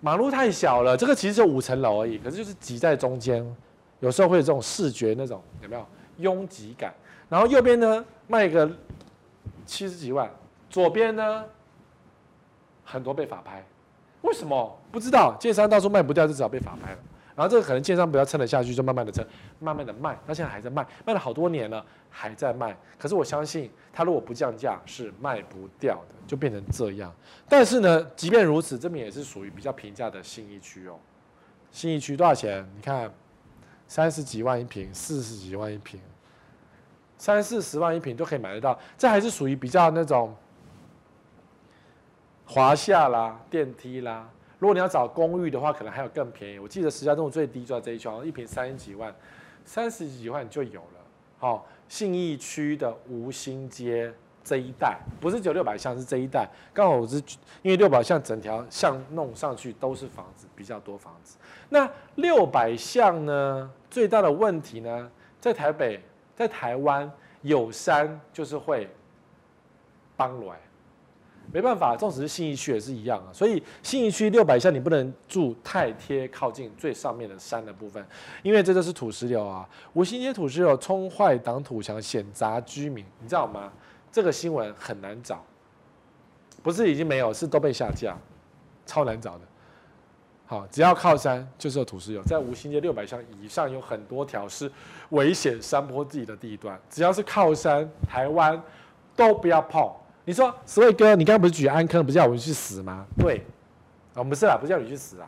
[0.00, 2.16] 马路太小了，这个其实就五层楼而已。
[2.16, 3.44] 可是就是挤在中间，
[4.00, 5.86] 有时候会有这种视觉那种有没有
[6.16, 6.94] 拥挤感？
[7.28, 8.66] 然后右边呢卖个
[9.66, 10.30] 七十几万，
[10.70, 11.44] 左边呢
[12.82, 13.62] 很多被法拍，
[14.22, 14.78] 为什么？
[14.90, 16.98] 不知道，建商到处卖不掉，就只好被法拍了。
[17.38, 19.24] 然后这个可能建商不要撑得下去，就慢慢的撑，
[19.60, 22.76] 慢慢的卖，他现在还在卖，卖了好多年了，还在卖。
[22.98, 27.14] 可是我相信，他如果不降价，是卖不掉的，就变成这样。
[27.48, 30.98] 但是呢，即便如此，这边也是属于比较平价的信义区哦。
[31.70, 32.68] 信义区多少钱？
[32.74, 33.08] 你看，
[33.86, 36.00] 三十几万一平，四十几万一平，
[37.16, 38.76] 三四十万一平都可以买得到。
[38.96, 40.34] 这还是属于比较那种
[42.46, 44.28] 华夏啦、电梯啦。
[44.58, 46.58] 如果你要找公寓的话，可能还有更便宜。
[46.58, 49.14] 我记得石家庄最低就在这一区，一平三十几万，
[49.64, 51.00] 三十几万就有了。
[51.38, 56.48] 好，信义区的吴兴街这一带，不是只有六百巷，是这一带。
[56.74, 57.16] 刚好我是
[57.62, 61.38] 因为六百巷整条巷弄上去都是房子，比较多房子。
[61.68, 65.08] 那六百巷呢，最大的问题呢，
[65.40, 66.00] 在台北，
[66.34, 67.08] 在台湾
[67.42, 68.90] 有山就是会
[70.16, 70.52] 崩落。
[71.52, 73.32] 没办法，纵使是信义区也是一样啊。
[73.32, 78.04] 所以信义区六百巷，你不能住太贴靠近最上面的山的部分，
[78.42, 79.68] 因为这就是土石流啊。
[79.94, 83.72] 五兴街土石流冲坏挡土墙，险砸居民，你知道吗？
[84.12, 85.44] 这个新闻很难找，
[86.62, 88.16] 不是已经没有，是都被下架，
[88.86, 89.40] 超难找的。
[90.46, 94.70] 好，只要靠山就是有土石流，在五兴街六百巷以上有很多条是
[95.10, 98.60] 危险山坡地的地段，只要是靠山，台湾
[99.14, 99.90] 都不要碰。
[100.28, 103.06] 你说，所以哥，你刚刚不是举安坑，不是叫我们去死吗？
[103.16, 103.42] 对，
[104.12, 105.26] 哦，不是啦，不是叫你去死啊。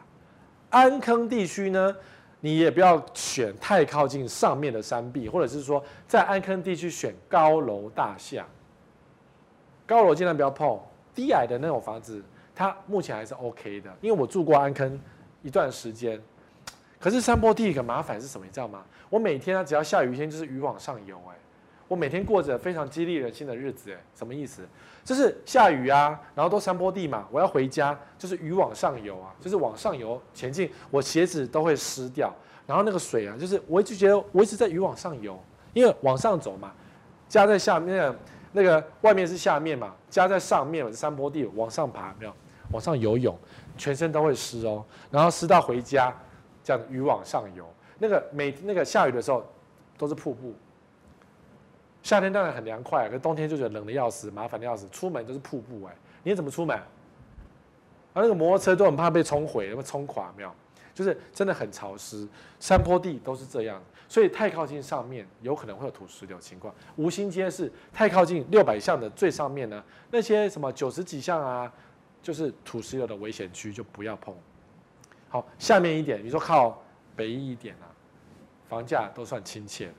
[0.68, 1.96] 安坑地区呢，
[2.40, 8.44] 你也不要选太靠近上面的山壁，或者是说在安坑地区选高楼大厦。
[9.86, 10.78] 高楼尽量不要碰，
[11.14, 12.22] 低矮的那种房子，
[12.54, 13.90] 它目前还是 OK 的。
[14.02, 15.00] 因为我住过安坑
[15.40, 16.20] 一段时间，
[16.98, 18.44] 可是山坡地一个麻烦是什么？
[18.44, 18.84] 你知道吗？
[19.08, 21.36] 我每天啊，只要下雨天就是鱼往上游，哎。
[21.90, 24.62] 我每天过着非常激励人心的日子，哎，什么意思？
[25.04, 32.32] 就是下雨啊，然后都山坡地嘛，我要回家，就是鱼往上游啊，就是往上游前进，我鞋子都会湿掉，
[32.64, 35.36] 然后那个水啊，就是我一直觉得我一直在鱼往上游，
[35.72, 36.72] 因为往上走嘛，
[37.28, 38.14] 家在下面，
[38.52, 42.32] 那个外面是下面嘛，家在上面嘛，山坡地往上爬，没有？
[42.70, 43.36] 往上游泳，
[43.76, 46.16] 全身都会湿哦，然后湿到回家，
[46.62, 47.68] 这样鱼往上游，
[47.98, 49.44] 那个每那个下雨的时候。
[49.98, 50.54] 都是瀑布。
[52.02, 54.88] 夏天当然很凉快，可冬天就觉得冷的要死，麻烦的要死。
[54.88, 56.76] 出门都是瀑布哎，你怎么出门？
[56.76, 56.86] 啊，
[58.14, 60.52] 那个摩托车都很怕被冲毁，被冲垮，没有？
[60.92, 62.26] 就是真的很潮湿，
[62.58, 66.74] 山坡地都是这样，所以太靠近上面有可能会有土石流情况。
[66.96, 71.72] 吴兴街是太靠近六百巷的最上面呢，那些什么九十几巷啊，
[72.20, 74.34] 就是土石流的危险区，就不要碰。
[75.28, 76.82] 好，下面一点，你说靠
[77.14, 77.86] 北一一点啊，
[78.68, 79.90] 房价都算亲切。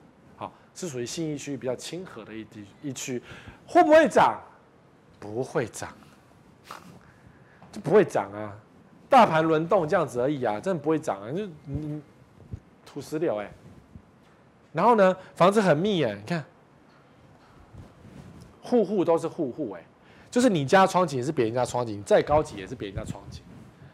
[0.73, 3.21] 是属于信义区比较亲和的一地一区，
[3.67, 4.41] 会不会涨？
[5.19, 5.93] 不会涨，
[7.71, 8.57] 就不会涨啊！
[9.07, 11.31] 大盘轮动这样子而已啊，真的不会涨啊！
[11.31, 12.01] 就你，
[12.83, 13.51] 土石流哎、
[14.73, 16.43] 然后呢，房子很密哎、你看，
[18.63, 19.85] 户户都是户户哎，
[20.31, 23.43] 就是你家窗景也是别人家窗景，再高级也是别人家窗景。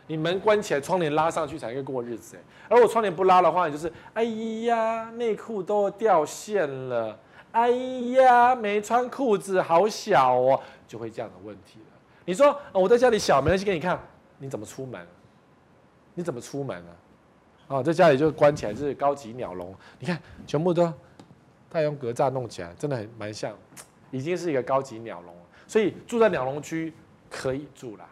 [0.07, 2.39] 你门关起来，窗帘拉上去才可以过日子哎。
[2.69, 4.23] 而我窗帘不拉的话，就是哎
[4.65, 7.19] 呀，内裤都掉线了，
[7.51, 11.97] 哎呀，没穿裤子，好小哦，就会这样的问题了。
[12.25, 13.99] 你说我在家里小，没关系，给你看，
[14.37, 15.05] 你怎么出门？
[16.13, 16.91] 你怎么出门呢？
[17.67, 19.75] 啊，在家里就关起来，就是高级鸟笼。
[19.99, 20.91] 你看，全部都
[21.69, 23.53] 太阳格栅弄起来，真的很蛮像，
[24.09, 25.35] 已经是一个高级鸟笼。
[25.67, 26.93] 所以住在鸟笼区
[27.29, 28.07] 可以住啦。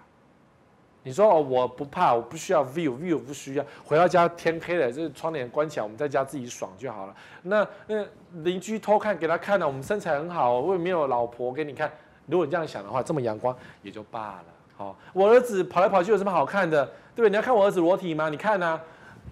[1.06, 3.66] 你说哦，我不怕，我不需要 view，view 不需要。
[3.84, 7.16] 回到家天黑了，就是窗帘关起来，我们在家自己爽就好了。
[7.44, 8.04] 那那
[8.42, 11.92] 邻居偷看给他看了，我们身材很好，我也没有老婆给你看。
[12.26, 14.46] 如果你这样想的话，这么阳光也就罢了。
[14.76, 16.84] 好，我儿子跑来跑去有什么好看的？
[17.16, 17.30] 对不对？
[17.30, 18.28] 你要看我儿子裸体吗？
[18.28, 18.82] 你看呢、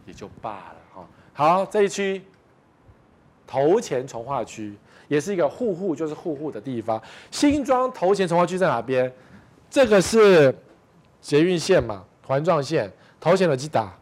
[0.05, 0.75] 也就罢了。
[0.93, 2.21] 好，好，这一区
[3.47, 4.75] 头前重化区
[5.07, 7.01] 也是一个户户就是户户的地方。
[7.31, 9.11] 新庄头前重化区在哪边？
[9.71, 10.55] 这个是。
[11.23, 13.97] 捷运线嘛，环状线，头前的机打，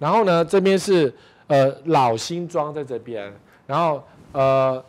[0.00, 1.14] 然后呢，这边是
[1.46, 3.32] 呃老新庄在这边，
[3.64, 4.84] 然后呃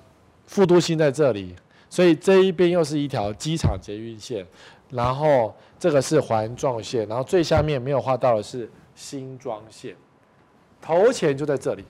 [0.48, 1.56] 副都心在这里，
[1.92, 4.44] 所以这一边又是一条机场捷运线，
[4.90, 9.96] 然后这个是环状线，然后最下面没有画到的是新庄线，
[10.82, 11.86] 头前就在这里，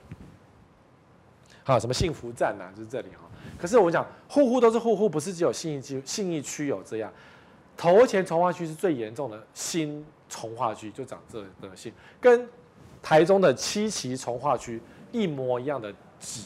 [1.62, 3.30] 好，什么幸福站呐、啊，就是这里哈。
[3.58, 7.10] 可是我讲户户都是户户，不是只有信义区，信义区有这样。
[7.76, 12.48] 头前重划区是最严重的新重划区，就长这德性，跟
[13.02, 14.80] 台中的七期重划区
[15.12, 16.44] 一模一样的挤。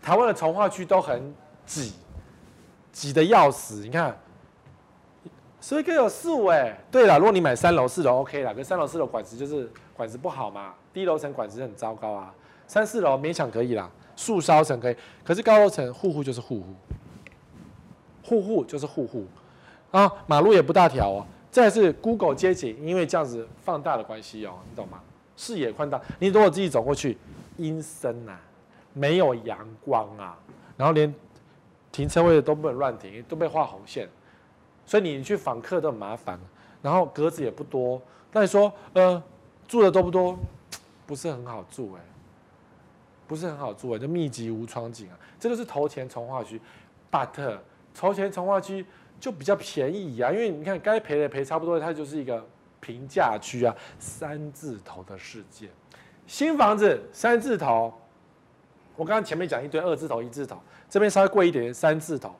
[0.00, 1.34] 台湾的重划区都很
[1.64, 1.94] 挤，
[2.92, 3.76] 挤得要死。
[3.76, 4.14] 你看，
[5.60, 6.78] 所以可以有四五哎。
[6.90, 12.34] 对了，如果你买三楼四楼 OK 了，跟三楼四楼管子就是管子不好嘛，低楼层管子很糟糕啊。
[12.68, 16.74] 三四楼勉强可以啦，树梢层可以，可是高楼层户户就是户户，
[18.22, 19.26] 户户就是户户。
[19.94, 21.26] 啊，马路也不大条哦。
[21.52, 25.00] 再是 Google 街景，因为这样子放大的关系哦，你懂吗？
[25.36, 26.00] 视野宽大。
[26.18, 27.16] 你如果自己走过去，
[27.58, 28.36] 阴森啊，
[28.92, 30.36] 没有阳光啊，
[30.76, 31.14] 然后连
[31.92, 34.08] 停车位都不能乱停，都被画红线，
[34.84, 36.40] 所以你去访客都很麻烦。
[36.82, 39.22] 然后格子也不多，那你说，呃，
[39.68, 40.36] 住的多不多？
[41.06, 42.00] 不是很好住哎，
[43.28, 45.16] 不是很好住哎，就密集无窗景啊。
[45.38, 46.60] 这个是头前重划区
[47.12, 47.58] ，but
[47.94, 48.84] 头前重划区。
[49.24, 52.46] 就比较便宜呀、啊，因为你看该赔的赔差不多，它就是一个
[52.78, 55.66] 平价区啊，三字头的世界。
[56.26, 57.90] 新房子三字头，
[58.96, 60.58] 我刚刚前面讲一堆二字头、一字头，
[60.90, 62.36] 这边稍微贵一点三字头，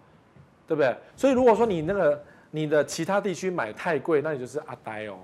[0.67, 0.95] 对不对？
[1.17, 5.17] 所以如果说你那个你的其他地区买太贵，那你就是阿呆哦。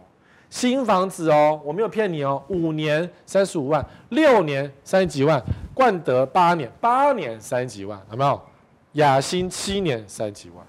[0.49, 5.39] 新房子哦，我没有骗你哦，五年三十五万，六年三十几万，
[5.75, 8.41] 冠德八年八年三十几万，有没有？
[8.93, 10.67] 雅新七年三十几万。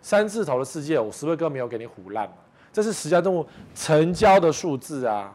[0.00, 2.36] 三字头的世界，我十位哥没有给你唬烂嘛？
[2.72, 5.34] 这是实价登录成交的数字啊，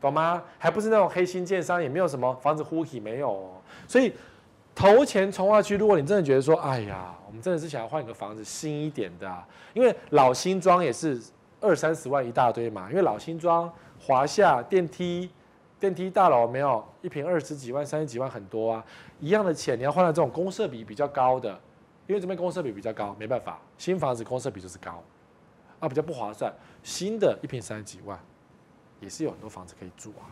[0.00, 0.42] 懂吗？
[0.58, 3.50] 还不是那种黑心建商，也没有什么房子呼吸没有哦。
[3.88, 4.12] 所以
[4.74, 9.44] 头前重划区，如果你真的觉得说，哎呀，我们真的是想要换一个房子新一点的，
[9.74, 11.20] 因为老新庄也是
[11.60, 12.88] 二三十万一大堆嘛。
[12.90, 15.28] 因为老新庄华夏电梯
[15.80, 18.84] 电梯大楼没有一平二十几万、三十几万很多啊，
[19.18, 21.58] 一样的钱你要换到这种公设比比较高的。
[22.08, 25.04] 因为这边公设比比较高，没办法，新房子公设比就是高，
[25.78, 26.50] 啊，比较不划算。
[26.82, 28.18] 新的一平三十几万，
[28.98, 30.24] 也是有很多房子可以住啊，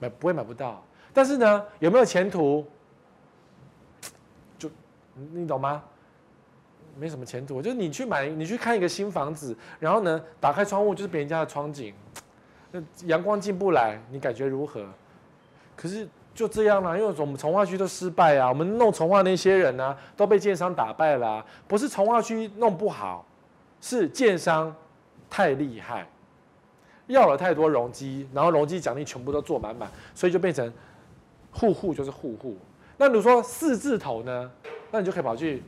[0.00, 0.84] 买不会买不到。
[1.14, 2.66] 但是呢，有没有前途？
[4.58, 4.68] 就
[5.14, 5.80] 你懂吗？
[6.98, 7.62] 没什么前途。
[7.62, 11.94] 就是你去买，你去看一个新房子，然后呢，打开窗户就是别人家的窗景，
[12.72, 14.84] 那阳光进不来，你感觉如何？
[15.76, 16.08] 可是。
[16.40, 23.26] 就这样啦，因为我们从化区都失败啊，我们弄从化那些人呢、都被建商打败了、不是从化区弄不好，
[23.78, 24.74] 是建商
[25.28, 26.08] 太厉害，
[27.08, 30.72] 要了太多容积，然后容积奖励全部都做满满，所以就变成
[31.52, 32.56] 户户就是户户。
[32.96, 34.50] 那如说四字头呢，
[34.90, 35.62] 那你就可以跑去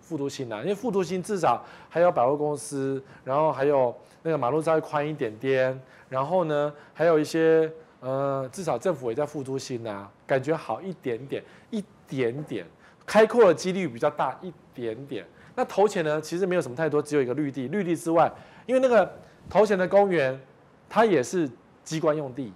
[0.00, 7.68] 复都新啦，因为复都新至少还有百货公司，然后还有那个马路稍微宽一点点，然后呢还有一些
[8.00, 12.66] 呃，至少政府也在副都心呐，感觉好一点点，一点点，
[13.06, 15.26] 开阔的几率比较大一点点。
[15.54, 17.68] 那头前呢，其实没有什么太多，只有一个绿地。
[17.68, 18.32] 绿地之外，
[18.66, 19.12] 因为那个
[19.50, 20.40] 头前的公园，
[20.88, 21.50] 它也是
[21.84, 22.52] 机关用地，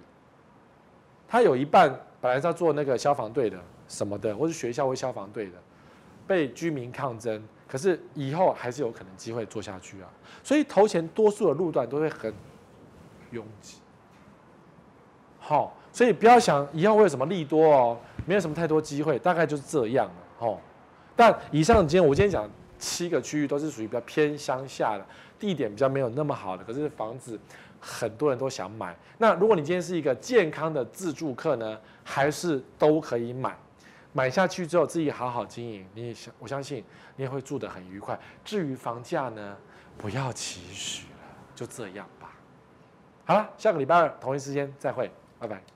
[1.27, 5.57] 它有一半本来是要做那个消防队的什么的，或是学校或消防队的，
[6.25, 10.09] 被居民抗争，可是以后还是有可能机会做下去啊。
[10.43, 12.33] 所以头前多数的路段都会很
[13.29, 13.77] 拥挤。
[15.47, 20.13] 好，所以不要想以后会有什么利多哦，没有什么太多机会，大概就是这样了。
[20.39, 20.57] 哦，
[21.15, 22.49] 但以上今天我今天讲。
[22.77, 25.05] 七个区域都是属于比较偏乡下的，
[25.39, 27.39] 地点比较没有那么好的，可是房子
[27.79, 28.93] 很多人都想买。
[29.17, 33.57] 那如果你今天是一个健康的自住客呢，还是都可以买。
[34.11, 36.83] 买下去之后自己好好经营，你也相我相信
[37.15, 38.19] 你也会住得很愉快。
[38.43, 39.55] 至于房价呢，
[39.97, 41.17] 不要期许了，
[41.55, 42.33] 就这样吧。
[43.23, 45.09] 好了，下个礼拜二同一时间再会，
[45.47, 45.74] 拜拜。